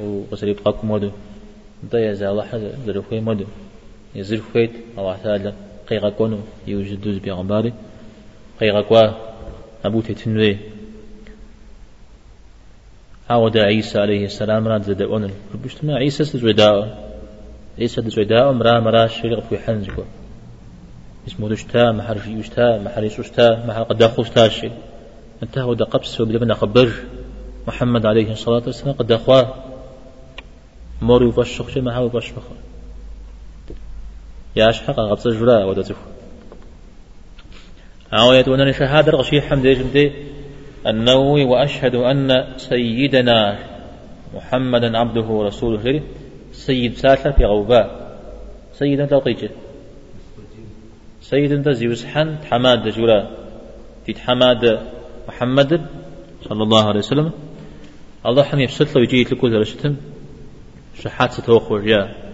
[0.00, 1.10] وقصري بقاكم مدو
[1.84, 3.44] أنت يا زال حد زر في مدو
[4.14, 5.52] يزر فيت الله تعالى
[5.88, 6.38] قيغا كونو.
[6.66, 7.72] يوجد دوز بيغمباري.
[8.60, 9.04] قيغا كوا
[9.84, 10.58] أبو تتنوي.
[13.30, 15.30] عود عيسى عليه السلام راد زد أون
[15.64, 17.11] بشتما عيسى سجداء
[17.78, 20.02] عيسى سجداء مرا مرا شريق في حنزكو
[21.26, 24.72] اسمه دشتا محر في يشتا محر يسوشتا محر قد أخوشتا شيء.
[25.42, 26.92] انتهى ودا قبس وبلبنا خبر.
[27.68, 29.54] محمد عليه الصلاة والسلام قد أخواه
[31.02, 32.42] موري وفشخ شيء محا وفشخ.
[34.56, 36.00] يا أشحق قبس الجراء ودا تفو
[38.12, 40.12] أو يدون شهادة غشي حمد جمدي
[40.86, 43.58] النووي وأشهد أن سيدنا
[44.34, 46.02] محمدا عبده ورسوله.
[46.52, 48.18] سيد سالة في غوباء.
[48.72, 49.48] سيدا توقيته
[51.20, 53.30] سيدا زيوسحن حماد جولا.
[54.06, 54.80] في حماد
[55.28, 55.86] محمد
[56.42, 57.32] صلى الله عليه وسلم.
[58.26, 59.96] الله حمي بسطل ويجي لكو زرشتم
[61.02, 62.32] شحات ستوخو جاء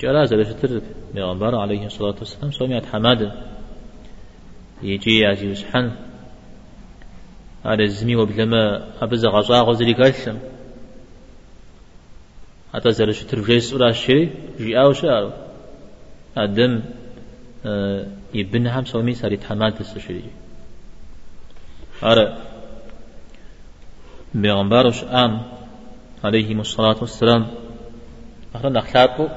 [0.00, 0.80] جرى زرشتر
[1.14, 2.50] بيغمبر عليه الصلاة والسلام.
[2.50, 3.32] سوميات حماد
[4.82, 5.90] يجي يازي وسحن
[7.64, 10.38] على الزمي وبلما أبز غزا غزري قلسم
[12.74, 15.30] حتى زال شتر جيس ولا شيء جي أو شارو
[16.36, 16.82] أدم
[17.66, 20.24] آه، يبنها مسومي ساري تحمال تسشري
[22.02, 22.36] أرى
[24.34, 25.42] بيغمبارش آم.
[26.24, 27.46] عليه الصلاة والسلام.
[28.54, 29.28] أخرنا أخلاقه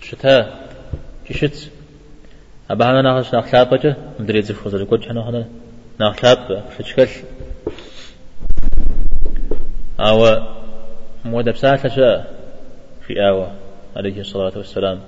[0.00, 0.66] شتا.
[1.28, 1.70] كشت
[2.70, 5.46] أبا هنا ناخش بجا مدري خزر كل حنا هنا.
[6.00, 7.08] ناخلاب فشكل
[10.00, 10.26] أو
[11.24, 12.34] مودة بساعة شاء
[13.06, 13.52] في آوة
[13.96, 15.00] عليه الصلاة والسلام.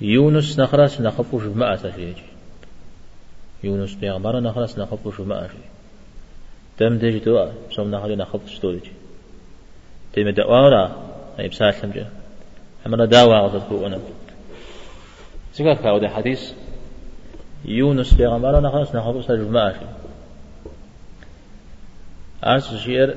[0.00, 2.16] يونس نخرس نخفوش بماء تشيج
[3.64, 5.70] يونس بيغمبر نخرس نخفوش بماء شيء
[6.78, 8.86] تم ديج دواء سوم نخلي نخفوش دولج
[10.12, 10.96] تم دواء
[11.38, 12.10] أي بساعة لمجا
[12.84, 13.98] حمنا داوا غزت بونا
[15.52, 16.52] سيقول كاو حديث.
[17.64, 19.94] يونس بيغمبر نخلص نخلص سجماء
[22.44, 23.16] أرس شير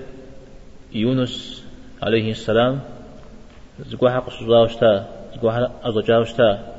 [0.94, 1.63] يونس
[2.04, 2.80] عليه السلام
[3.80, 6.74] زقوا حق سوزاوشتا زقوا حق أزوجاوشتا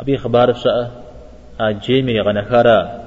[0.00, 1.04] أبي خبار بساء
[1.60, 3.04] أجيمي غنكارا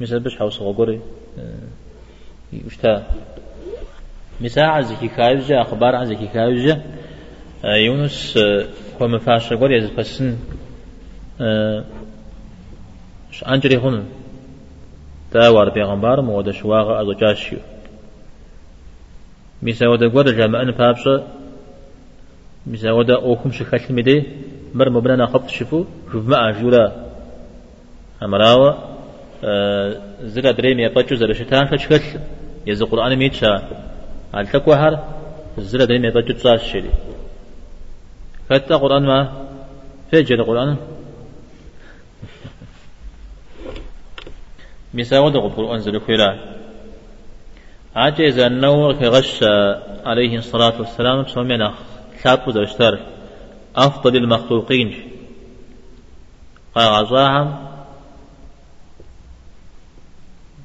[0.00, 1.00] مثل بش حوص غوري
[2.52, 3.02] يوشتا
[4.40, 6.82] مساعة زكي كايوجا أخبار عن زكي كايوجا
[7.64, 8.38] يونس
[8.98, 10.36] كما فاش قول يزد فسن
[13.32, 14.06] ش أنجري هون
[15.32, 17.12] تاوار بيغمبار مودا شواغ أزو
[19.62, 21.08] جاشيو ميسا ودا قول جامع أن فابش
[22.66, 24.22] ميسا ودا أوكم شخل مدي
[24.74, 26.92] مر مبنى خبط شفو شوف ما أجولا
[28.22, 28.78] أمراوة
[30.22, 32.20] زلا دريم يبجو زلا شتان فشكل
[32.66, 33.68] يز القرآن ميتشا
[34.34, 35.04] هل تكوى هر
[35.58, 36.90] زلا دريم يبجو تصاش شري
[38.48, 39.48] فتا قرآن ما
[40.10, 40.76] فيجي القرآن
[44.94, 46.57] مساود القرآن زلا خيرا
[47.98, 49.42] عجز النور كغش
[50.04, 51.74] عليه الصلاة والسلام سومنا
[52.22, 52.98] ثابت زشتر
[53.76, 54.94] أفضل المخلوقين.
[56.74, 57.68] قال غزاهم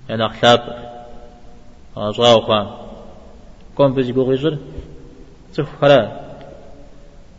[0.09, 0.61] يعني أخلاب
[1.97, 2.67] غزاهم قام
[3.75, 4.57] قام بزي بغيزر
[5.53, 6.23] تفخرا.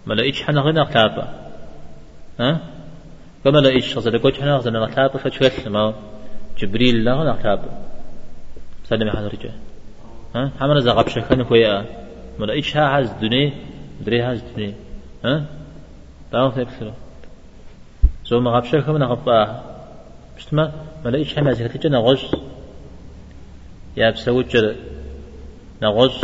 [0.07, 1.35] ما لقيتش حنا غير أخلاب
[2.41, 2.61] ها؟
[3.45, 5.95] كما لقيتش غزل قوش حنا غزل أخلاب فتشكل ما
[6.59, 7.61] جبريل لا غير أخلاب
[8.85, 9.31] سلم حنا
[10.35, 11.85] زغب شكن خويا
[12.39, 13.53] ما لقيتش ها عز دنيا
[14.01, 14.75] دري هاز دنيا
[15.25, 15.45] ها؟
[16.33, 16.93] باو تكسر
[18.27, 19.63] زو ما غاب شكم نغبا
[20.37, 20.73] بشتما
[21.05, 22.27] ما لقيتش حما زكتي نغش
[23.97, 24.57] يا بسوج
[25.83, 26.21] نغش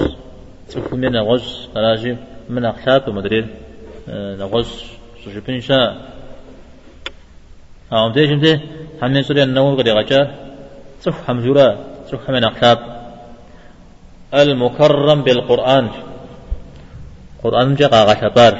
[0.68, 2.16] تفهم نغش راجي
[2.49, 3.46] من أخلاق مدري
[4.09, 4.85] نغش
[5.25, 6.11] سجبين شاء
[7.92, 8.61] هم تيجي متى
[9.03, 10.31] هم نسوري النوم قد يغجر
[11.03, 11.68] تف حمجورا
[12.09, 13.00] تف حمن أخلاق
[14.35, 15.88] المكرم بالقرآن.
[17.43, 18.55] قرآن جاء غشبار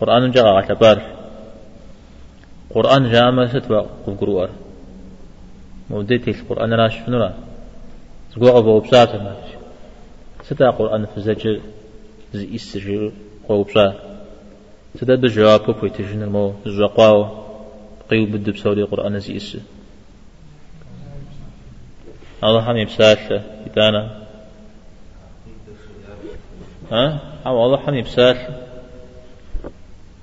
[0.00, 0.98] قرآن جاء غشبار
[2.74, 4.50] قرآن جاء ما ستوى قبقروار.
[5.90, 7.34] موديت القرآن راش فنورا.
[8.32, 9.34] تقوى أبو بساط ما.
[10.42, 11.60] ستا قرآن فزجر
[12.34, 13.12] زي إسجر
[13.48, 13.94] قوة بساط
[14.98, 17.18] ستا بجواب كوي تجن المو زقاو
[18.10, 19.60] قيو بدب سوري قرآن زي إسجر
[22.44, 24.10] الله هم يبسال يتانا
[26.92, 28.36] ها؟ هم الله هم يبسال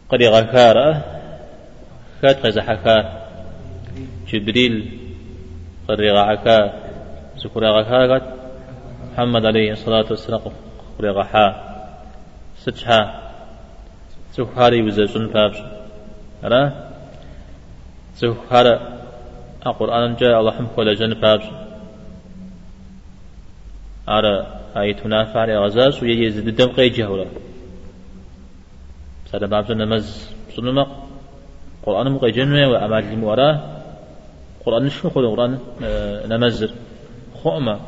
[0.10, 1.04] قد غكارة
[2.22, 3.28] كات غزا حكار.
[4.28, 5.00] جبريل
[5.88, 6.74] قد غحكا
[7.38, 8.34] زكور غكا
[9.14, 10.42] محمد عليه الصلاة والسلام
[11.00, 11.48] قد غحا
[12.58, 13.00] ستشها
[14.34, 15.58] زكاري وزيزون فابس
[16.44, 16.72] أرى
[18.16, 18.68] زكار
[19.68, 21.67] القرآن جاء الله حمك ولا جن فابس
[24.08, 27.26] على هاي تنافع على غزاس ويجي الدم قي جهورا
[29.32, 30.88] سادة باب نمز صنما
[31.84, 33.56] قرآن مقي جنة وأمال الموراه
[34.66, 36.72] قرآن نشو خذ قرآن آه، نمزر
[37.44, 37.80] خؤمة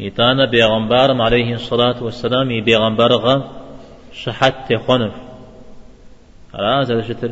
[0.00, 3.50] يتانا بيغمبار عليه الصلاة والسلام بيغمبار غا
[4.12, 5.12] شحت خنف
[6.54, 7.30] على هذا شتر.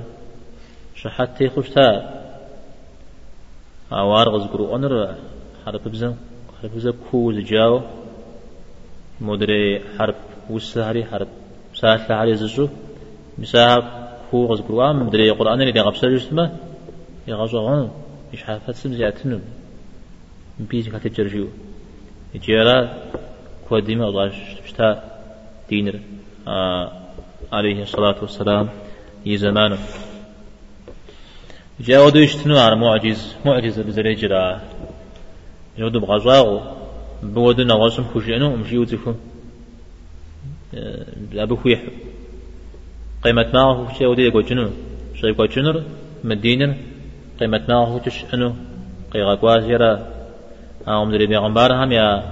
[0.94, 1.88] شحت خشتا
[3.92, 5.14] أوار غزقرو أنر
[5.68, 6.14] حرب بزن
[6.62, 7.80] حرب بزن كوز جاو
[9.20, 10.14] مدري حرب
[10.50, 11.28] وسهري حرب
[11.74, 12.68] ساعة علي زجو
[13.38, 13.84] مساعب
[14.30, 16.56] كو غزقروا مدري قرآن اللي غبسة جسمه
[17.28, 17.88] يغزو غنو
[18.32, 19.40] مش حافظ سم زياتنو
[20.58, 21.48] بيز كاتب جرجيو.
[22.34, 22.78] جيرا
[23.68, 24.32] كوديما الله
[24.66, 24.88] شتا
[25.68, 26.00] دينر.
[26.48, 26.92] آه
[27.52, 28.68] عليه الصلاة والسلام
[29.26, 29.78] يزمانه
[31.80, 34.60] جاء ودوشتنو على معجز معجز بزريجرا.
[35.78, 36.60] يود بغزاغو
[37.22, 39.16] بود نغاسم خوشينو امشي وتفهم
[41.34, 41.80] أبو خويح.
[43.24, 44.70] قيمة ما هو شيء ودي يقول جنو
[45.14, 45.82] شيء يقول جنو
[46.24, 46.76] مدينة
[47.40, 48.54] قيمة ما هو تش أنو؟
[49.12, 49.92] قيغا قوازيرا.
[50.88, 52.22] أم دري بيغمبار هم يا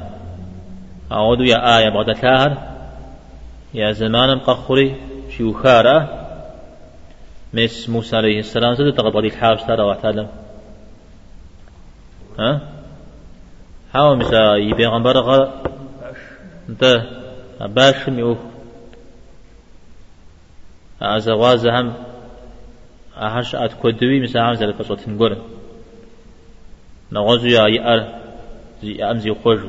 [1.13, 2.53] أعودو يا آية بعد تاهر.
[3.75, 4.97] يا زمان مقخري
[5.31, 6.27] شيوخارا.
[7.55, 10.29] مس موسى عليه السلام زاد تغضب الحابس ترى وعتالم
[12.39, 12.76] ها؟
[13.97, 15.63] هاو مسا يبيغمبر غا
[16.69, 17.03] انت
[17.61, 18.39] باش ميوخ
[21.03, 21.93] أزواز هم
[23.17, 25.37] أهش أتكدوي مسا هم زلك صوت نقول
[27.13, 28.01] نغزو يا يأر
[28.83, 29.61] زي أمزي خوش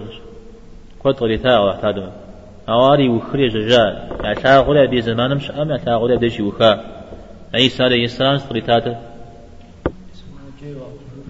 [1.03, 2.09] كوت غريتا وحتادم
[2.69, 6.71] أواري وخري ججال يا تا غلا بي زمان مش أم يا تا غلا دشي وخا.
[7.53, 8.97] عيسى عليه السلام غريتاته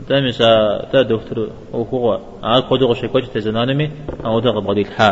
[0.07, 3.91] تا مسا تا دكتور هو عاد قدو شكوت تزنانمي
[4.25, 5.11] أو ده غبغدي الحا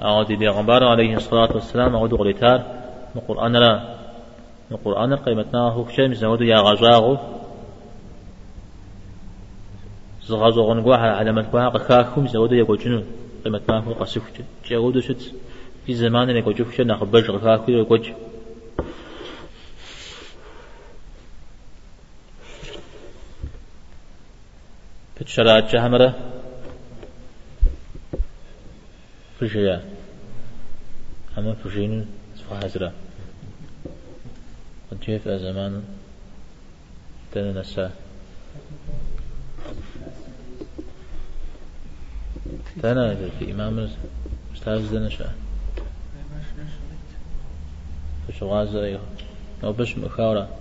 [0.00, 2.62] أو دي بيغمبر عليه الصلاة والسلام أو دغري تار.
[3.16, 3.94] القرآن لا.
[4.72, 7.18] القرآن قيمتنا هو كشي مسا يا غزاغو.
[10.26, 13.02] زغازو غنقوا على متقوا قخاكم زودو يقول جنو
[13.44, 14.22] قيمتنا هو قصف
[14.68, 15.34] جاودو شت
[15.86, 18.00] في زمان يقول جوف شنا خبج قخاكو يقول
[25.26, 26.14] شرات جهمرة
[29.40, 29.84] فشيا
[31.38, 32.06] أما فشين
[32.36, 32.92] سفحزرة
[34.90, 35.82] قد جيف زمان
[37.32, 37.62] تنا
[43.38, 43.90] في إمام
[44.54, 45.32] أستاذ دنا شا
[48.28, 49.00] فش غازة أيوه
[49.64, 50.59] أو بش مخاورة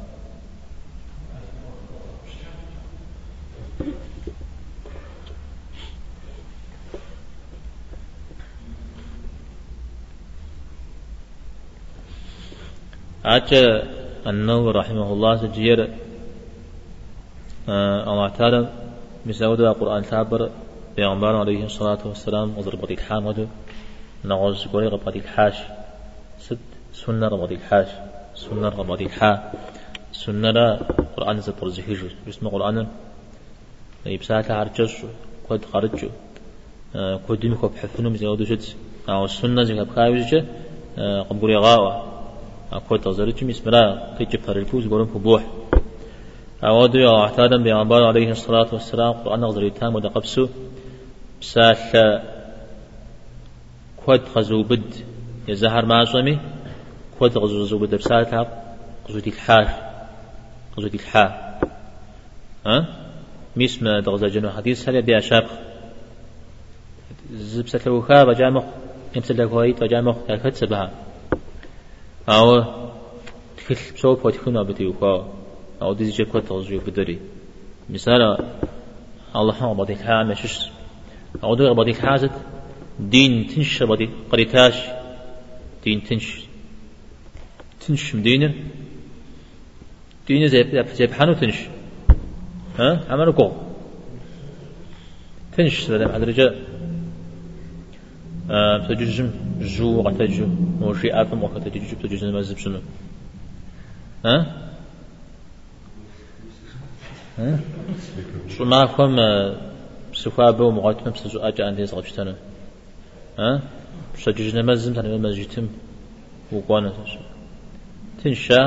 [13.25, 13.83] عجل
[14.27, 15.79] النووي رحمه الله سجير
[18.11, 18.69] الله تعالى
[19.25, 20.49] مسعود القرآن تعبر
[20.95, 23.47] بيغمبار عليه الصلاة والسلام وضرب الحامد
[24.25, 25.57] نغوز قولي غبط الحاش
[26.39, 26.57] ست
[26.93, 27.87] سنة غبط الحاش
[28.35, 29.51] سنة غبط الحا
[30.11, 30.79] سنة لا
[31.17, 31.99] قرآن زبر زهيج
[32.29, 32.87] اسمه قرآن
[34.05, 34.95] يبسات عرجش
[35.49, 35.99] قد خرج
[37.27, 38.63] قد دمك بحفنهم زيادو شد
[39.09, 40.31] أو السنة زي بخاوش
[41.29, 42.08] قبول غاوة
[42.71, 45.43] أكوت تغزرج مسمرا كي جبتر الفوز قولن فبوح
[46.63, 49.13] أود يا احتادا بأنبار عليه الصلاة والسلام.
[49.13, 50.47] قرآن غزر التام ودقبسو
[51.41, 52.21] بسال
[54.05, 54.93] كود غزو بد.
[55.47, 56.39] يزهر ما صمي
[57.19, 57.95] كود غزو بد.
[57.95, 58.47] بسال تاب
[59.09, 59.67] غزو دي الحاش
[60.77, 61.25] غزو دي الحا
[62.65, 62.85] ها
[63.55, 65.45] ميسم دغزا جنو حديث هل بيا شاب
[67.31, 68.63] زبسة لوخا بجامخ
[69.15, 70.91] يمسل لك هويت بجامخ يكت سبها.
[72.29, 72.63] أو
[73.57, 75.33] تكل بسو بوتكونا بتيوخا
[75.81, 77.19] أو دي جي كوت غزو بدري
[77.89, 78.21] مثال
[79.35, 80.69] الله حمد بدي الحا مشش
[81.43, 82.31] أو دو بدي الحازت
[82.99, 84.77] دين تنش بدي قريتاش
[85.83, 86.27] دين تنش
[87.81, 88.53] تنش مدينة
[90.27, 91.59] دين زي زي بحانو تنش
[92.79, 93.51] ها عملوا قو
[95.57, 96.55] تنش على الرجال
[98.89, 99.29] تجزم
[99.61, 100.47] جو قتجو
[100.81, 102.79] وشي أفهم وقتجو تجزم مزب شنو
[104.25, 104.35] ها؟
[107.37, 107.59] ها؟
[108.49, 109.15] شو ما فهم
[110.13, 112.35] سخابة ومقاتمة بسجو أجا عندي زغبشتنا
[113.39, 113.61] ها؟
[114.25, 115.67] تجزم مزم تاني مزجتم
[116.51, 116.93] وقوانا
[118.23, 118.61] تنشا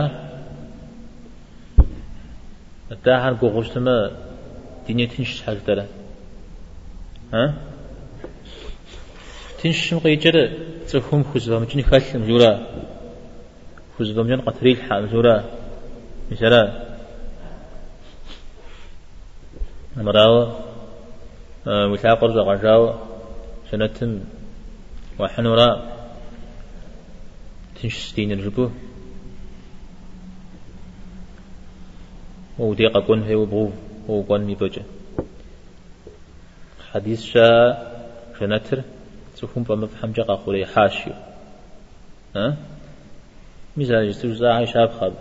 [2.92, 4.10] التاحن قوغشتما
[4.88, 5.42] دنيا تنش.
[5.42, 5.86] حاجة
[7.34, 7.71] ها؟
[9.62, 10.36] تنش مقيجر
[10.88, 12.66] تفهم خزبا مجن خال مزورا
[13.98, 15.44] خزبا مجن قطري الحا مزورا
[16.30, 16.62] مثلا
[19.96, 20.60] مراوة
[21.66, 22.90] وثاق رزق عجاوة
[23.70, 24.20] سنتم
[25.18, 25.68] وحنورا
[27.82, 28.70] تنش ستين الجبو
[32.58, 34.82] ودي قبون هي وبغو مي بوجه
[36.92, 37.48] حديث شا
[38.38, 38.82] شنتر.
[39.42, 41.12] تفهم بمفهم جقا خولي حاشيو
[42.36, 42.56] ها؟
[43.76, 45.14] مثال يستوزا عايشة بخاب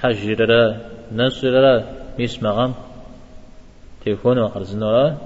[0.00, 0.76] حجر
[1.12, 1.84] نصر
[2.18, 2.74] ميس مغام
[4.04, 5.18] تليفون وخرزنا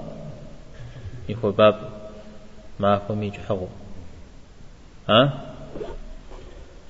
[1.29, 1.89] يخو باب
[2.79, 3.67] ما فمي جحغو
[5.09, 5.21] ها؟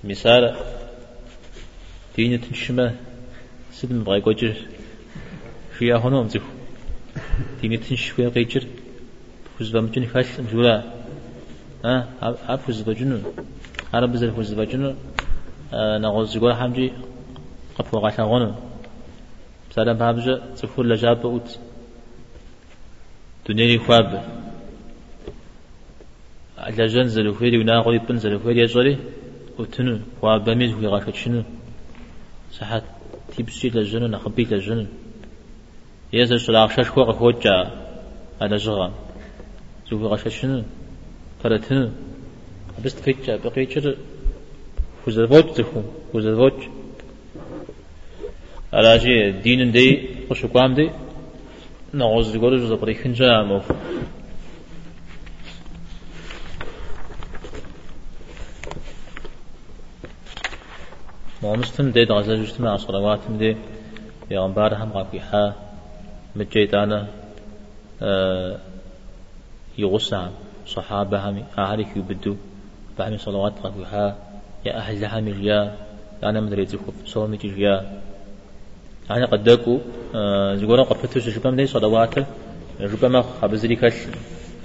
[0.03, 0.55] مثال
[2.15, 2.95] دين تنشمه
[3.71, 4.55] سبن بغاي قوجر
[5.79, 6.43] شوية هنا مزيخ
[7.61, 8.29] ديني تنش شوية
[9.57, 10.83] فوز بمجن خاش مجولا
[11.85, 13.19] ها ها فوز بجنو
[13.93, 14.93] عرب بزر فوز بجنو
[15.73, 16.91] نغوز زغور حمجي
[17.77, 18.51] قفوا غاشا غنو
[19.75, 21.59] سلام بابجا تفول لجاب اوت.
[23.49, 24.11] دنيا خواب.
[26.57, 28.97] على جن زلوفيري وناغوي بن زلوفيري يجري
[29.59, 31.43] وتنو خواب بميز وي غاشا شنو
[32.51, 32.83] صحات
[33.31, 34.87] تيبسي لجنن أخبي لجنن
[36.13, 37.57] يزل سلاغ شاش كوغ خوجا
[38.41, 39.04] على جغا
[39.89, 40.63] زوفي غشاشن
[41.43, 41.91] فرتن
[42.85, 43.97] بس تفيتشا بقيتشر
[45.07, 45.81] وزربوج تخو
[46.13, 46.53] وزربوج
[48.73, 50.89] على شيء دين دي وشكوام دي.
[51.93, 53.61] نغوز يقولوا جزء بريخن جامو.
[61.43, 63.55] ومستم دي دغزا جشتما صلواتم دي.
[64.29, 65.53] پیغمبر هم غفیحا
[66.35, 67.07] مجيتانا
[68.01, 68.59] آه
[69.77, 70.29] يغسع
[70.67, 72.35] صحابة هم أهلك يبدو.
[72.99, 74.15] بعمل صلوات غفيحا
[74.65, 75.75] يا أهل لحم ريا
[76.23, 78.01] أنا مدري تكو صومي ريا
[79.11, 79.79] أنا قد دكو
[80.15, 82.15] آه زغورا قفتو شبام دي صلوات
[82.79, 83.93] ربما خبزري كش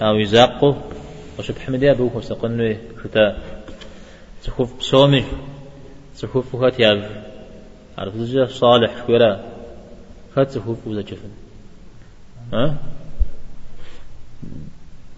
[0.03, 0.75] أو يزاقو
[1.39, 3.37] وشبح مدي أبوه وسقنوه شتا.
[4.45, 5.25] تخوف صومي
[6.19, 7.25] تخوف فهات ياب
[7.99, 9.41] عرف زوجة صالح شويرا
[10.35, 11.31] خات تخوف وزا جفن.
[12.53, 12.77] ها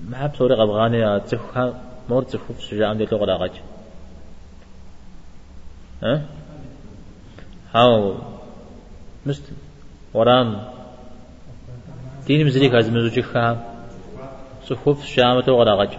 [0.08, 1.74] ما بصوري غبغاني تخوف
[2.08, 3.50] مور تخوف شجاع عندي لغة راغج
[6.02, 6.22] ها؟
[7.74, 8.16] هاو.
[9.26, 9.42] مست
[10.14, 10.68] ورام.
[12.26, 13.60] دين مزريك هذا مزوجي خام
[14.64, 15.98] صفوف شامة وغدا غج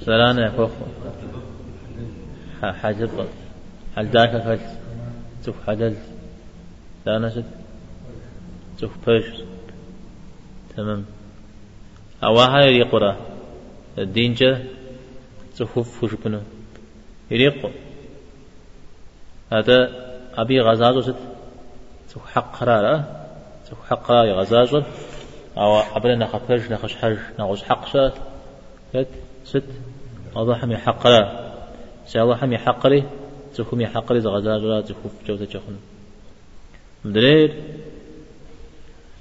[0.00, 0.70] سلانة فوق.
[2.62, 3.10] حاجب
[3.96, 4.60] هل ذاك فل
[5.44, 5.94] تف حدل
[7.06, 7.44] لا نسد
[8.78, 9.42] تف بش
[10.76, 11.04] تمام.
[12.24, 13.16] أواها يقرأ.
[13.98, 14.64] الدين جا
[15.56, 16.40] تخف فش بنو
[17.30, 17.70] يريق.
[19.52, 19.78] هذا
[20.34, 21.14] أبي غزاز ست.
[22.26, 23.04] حق قرار
[23.88, 24.74] حق قرار غزاز
[25.56, 28.14] أو أبدا نخفش نخش حج نغز حق شات
[29.44, 29.64] ست.
[30.36, 31.52] الله حمي حق قرار
[32.06, 33.04] سي الله حمي حق قري
[33.54, 34.80] تخمي حق غزاز لا.
[34.80, 35.76] تخف جوزة جخن
[37.04, 37.62] مدرير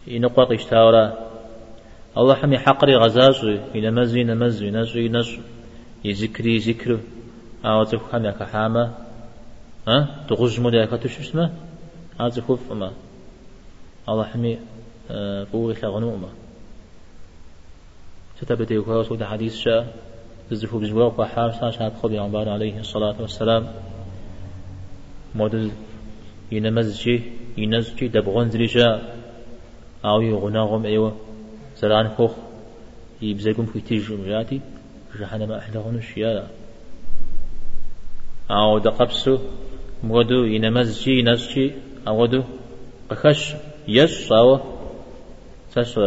[0.08, 1.26] ينقوق اشتاورا
[2.18, 3.45] الله حمي حق قري غزاز
[3.76, 5.39] ينمزي نمزي نزي نزي
[6.05, 6.99] يذكري ذكر
[7.65, 8.93] أو تفهم يا كحامة
[9.88, 11.51] ها؟ تغز مدى كتش اسمه
[12.22, 12.91] هذا خوف أما
[14.09, 14.57] الله حمي
[15.51, 16.30] فوق لغنو أما
[18.41, 19.95] ستبدي يقول سود حديث شاء
[20.49, 23.68] تزفو بزواق وحام ساشا خبي عمبان عليه الصلاة والسلام.
[25.36, 25.72] مودل
[26.51, 27.22] ينمزجي
[27.57, 29.01] ينزجي دبغون زريجا
[30.05, 31.26] أو يغناغم أيوة.
[31.82, 32.32] زران خوخ
[33.21, 34.61] يبزيكم في تيجي مجاتي
[35.19, 36.49] جهنم أحلغن الشياء
[38.51, 39.38] أو دقبسو
[40.03, 41.73] مودو ينمزجي نزجي
[42.07, 42.43] أودو
[43.09, 43.55] قخش
[43.88, 44.59] يس أو
[45.75, 45.99] تس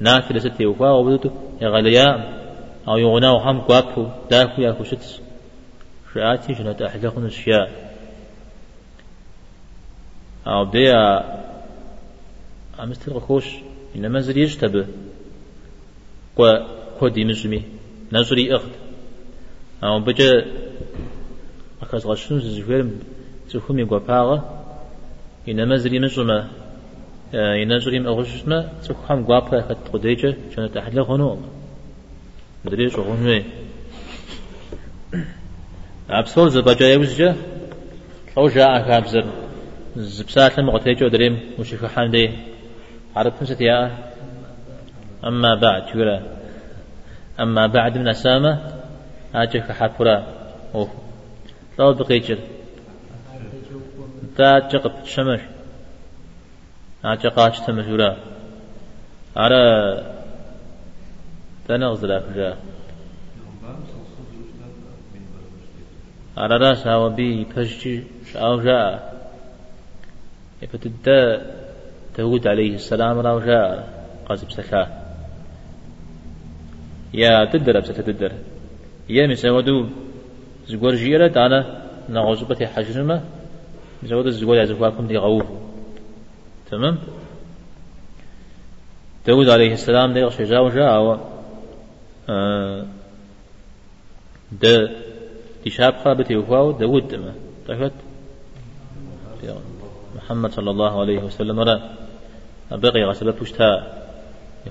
[0.00, 1.30] نافلة ستي وفا وبدو
[1.62, 2.08] يغليا
[2.88, 5.20] أو يغنا وهم قابو داكو ياكو ستس
[6.14, 7.70] شآتي جنة أحلغن الشياء
[10.46, 11.00] أو بديا
[12.82, 13.46] أمستر خوش
[13.96, 14.86] إنما زري يجتبه
[16.36, 16.58] كو
[16.98, 17.62] كو دي مزمي
[18.12, 18.70] نزري أخد
[19.84, 20.44] أو بجا
[21.82, 22.90] أكاز غشون زفيرم
[23.50, 24.38] تفهم يقوى باغة.
[25.48, 26.48] إنما زري مزمة
[27.34, 30.36] إن زري مأغشنا تفهم قوابا خد قديجة.
[30.56, 31.38] كانت أحلى غنو
[32.64, 33.42] مدري شو غنوي.
[36.10, 37.36] أبصر زبجا يوزجا
[38.38, 39.26] أو جاء كابزر
[39.96, 41.40] زبسات لما قتيجو دريم.
[41.58, 42.30] وشيخ حالدي
[43.16, 43.98] عرفت نسيت يا؟
[45.24, 46.18] أما بعد شو
[47.40, 48.58] أما بعد من أسامة؟
[49.34, 50.26] أجك حفرة
[50.74, 50.88] أوه.
[51.78, 52.38] لو بقيتر
[54.36, 55.40] تا جقب شمش.
[57.04, 58.16] أجقاش تمشورا
[59.36, 59.64] أرى
[61.68, 62.58] تنغزل فجاء
[66.38, 68.02] أرى راس هوا بي فشي
[68.36, 69.10] أو جاء
[70.72, 71.38] فتدى
[72.20, 73.66] داود عليه السلام راو جاء
[74.28, 74.88] قاسب سكاه
[77.14, 78.32] يا تدر بس تدر.
[79.08, 79.86] يا مسودو
[80.68, 81.60] زغور جيرة دانا
[82.08, 83.22] نغزبة حجرمة.
[84.02, 85.46] مسودو زغور يزفاكم دي غوف
[86.70, 86.98] تمام؟
[89.26, 91.18] داود عليه السلام دي غشي جاو جاو.
[92.28, 92.86] آه
[94.62, 94.90] ده
[95.64, 97.32] دي شاب خابتي وفاو داود دما
[97.68, 97.92] طيب.
[100.16, 101.58] محمد صلى الله عليه وسلم.
[101.58, 101.99] ورا
[102.70, 104.00] بقي غسبة بوشتا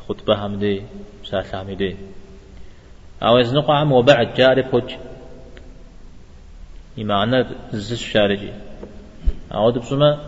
[0.10, 0.84] خطبة همدي
[1.24, 1.98] مساحة همدي
[3.24, 4.96] أو يزنق عم وبعد جاري بوج
[6.98, 8.52] يمعنى زز الشارجي
[9.54, 10.20] أو دبسما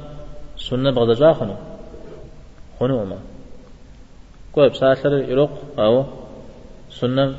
[0.58, 1.56] سنة بغدا جا خنو
[2.80, 3.20] خنو ما
[4.52, 6.06] كوي بساتر يروق أو
[6.90, 7.36] سنة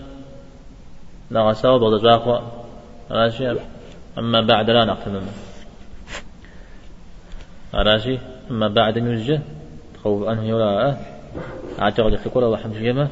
[1.30, 2.62] نغساو بغدا جا خوا.
[3.10, 3.56] راشي
[4.18, 5.32] أما بعد لا نقتل منه
[7.74, 8.18] راشي
[8.50, 9.40] أما بعد ميوزجه
[10.02, 10.96] تخوف أنه يولا
[11.80, 13.08] أعتقد في كل الله حمد يما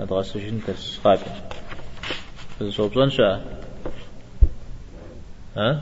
[0.00, 1.20] ندغس جن تس خايف
[2.70, 3.44] صوبزان شاء.
[5.56, 5.80] ها؟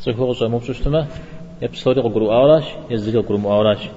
[0.00, 1.06] سيكون صوم مبسوطة
[1.62, 3.88] يبصوري قرو أولاش يزيد قرو أولاش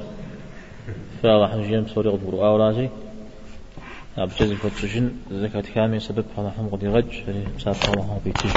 [1.23, 2.89] فالله حمد يما بصوري قرو أولاشي
[4.17, 7.11] أبجز فتشجن زكاة كامل سبب فالله حمد قد يغج
[7.55, 8.47] مسافة الله بيتي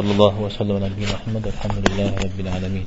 [0.00, 2.86] صلى الله وسلم على نبينا محمد الحمد لله رب العالمين.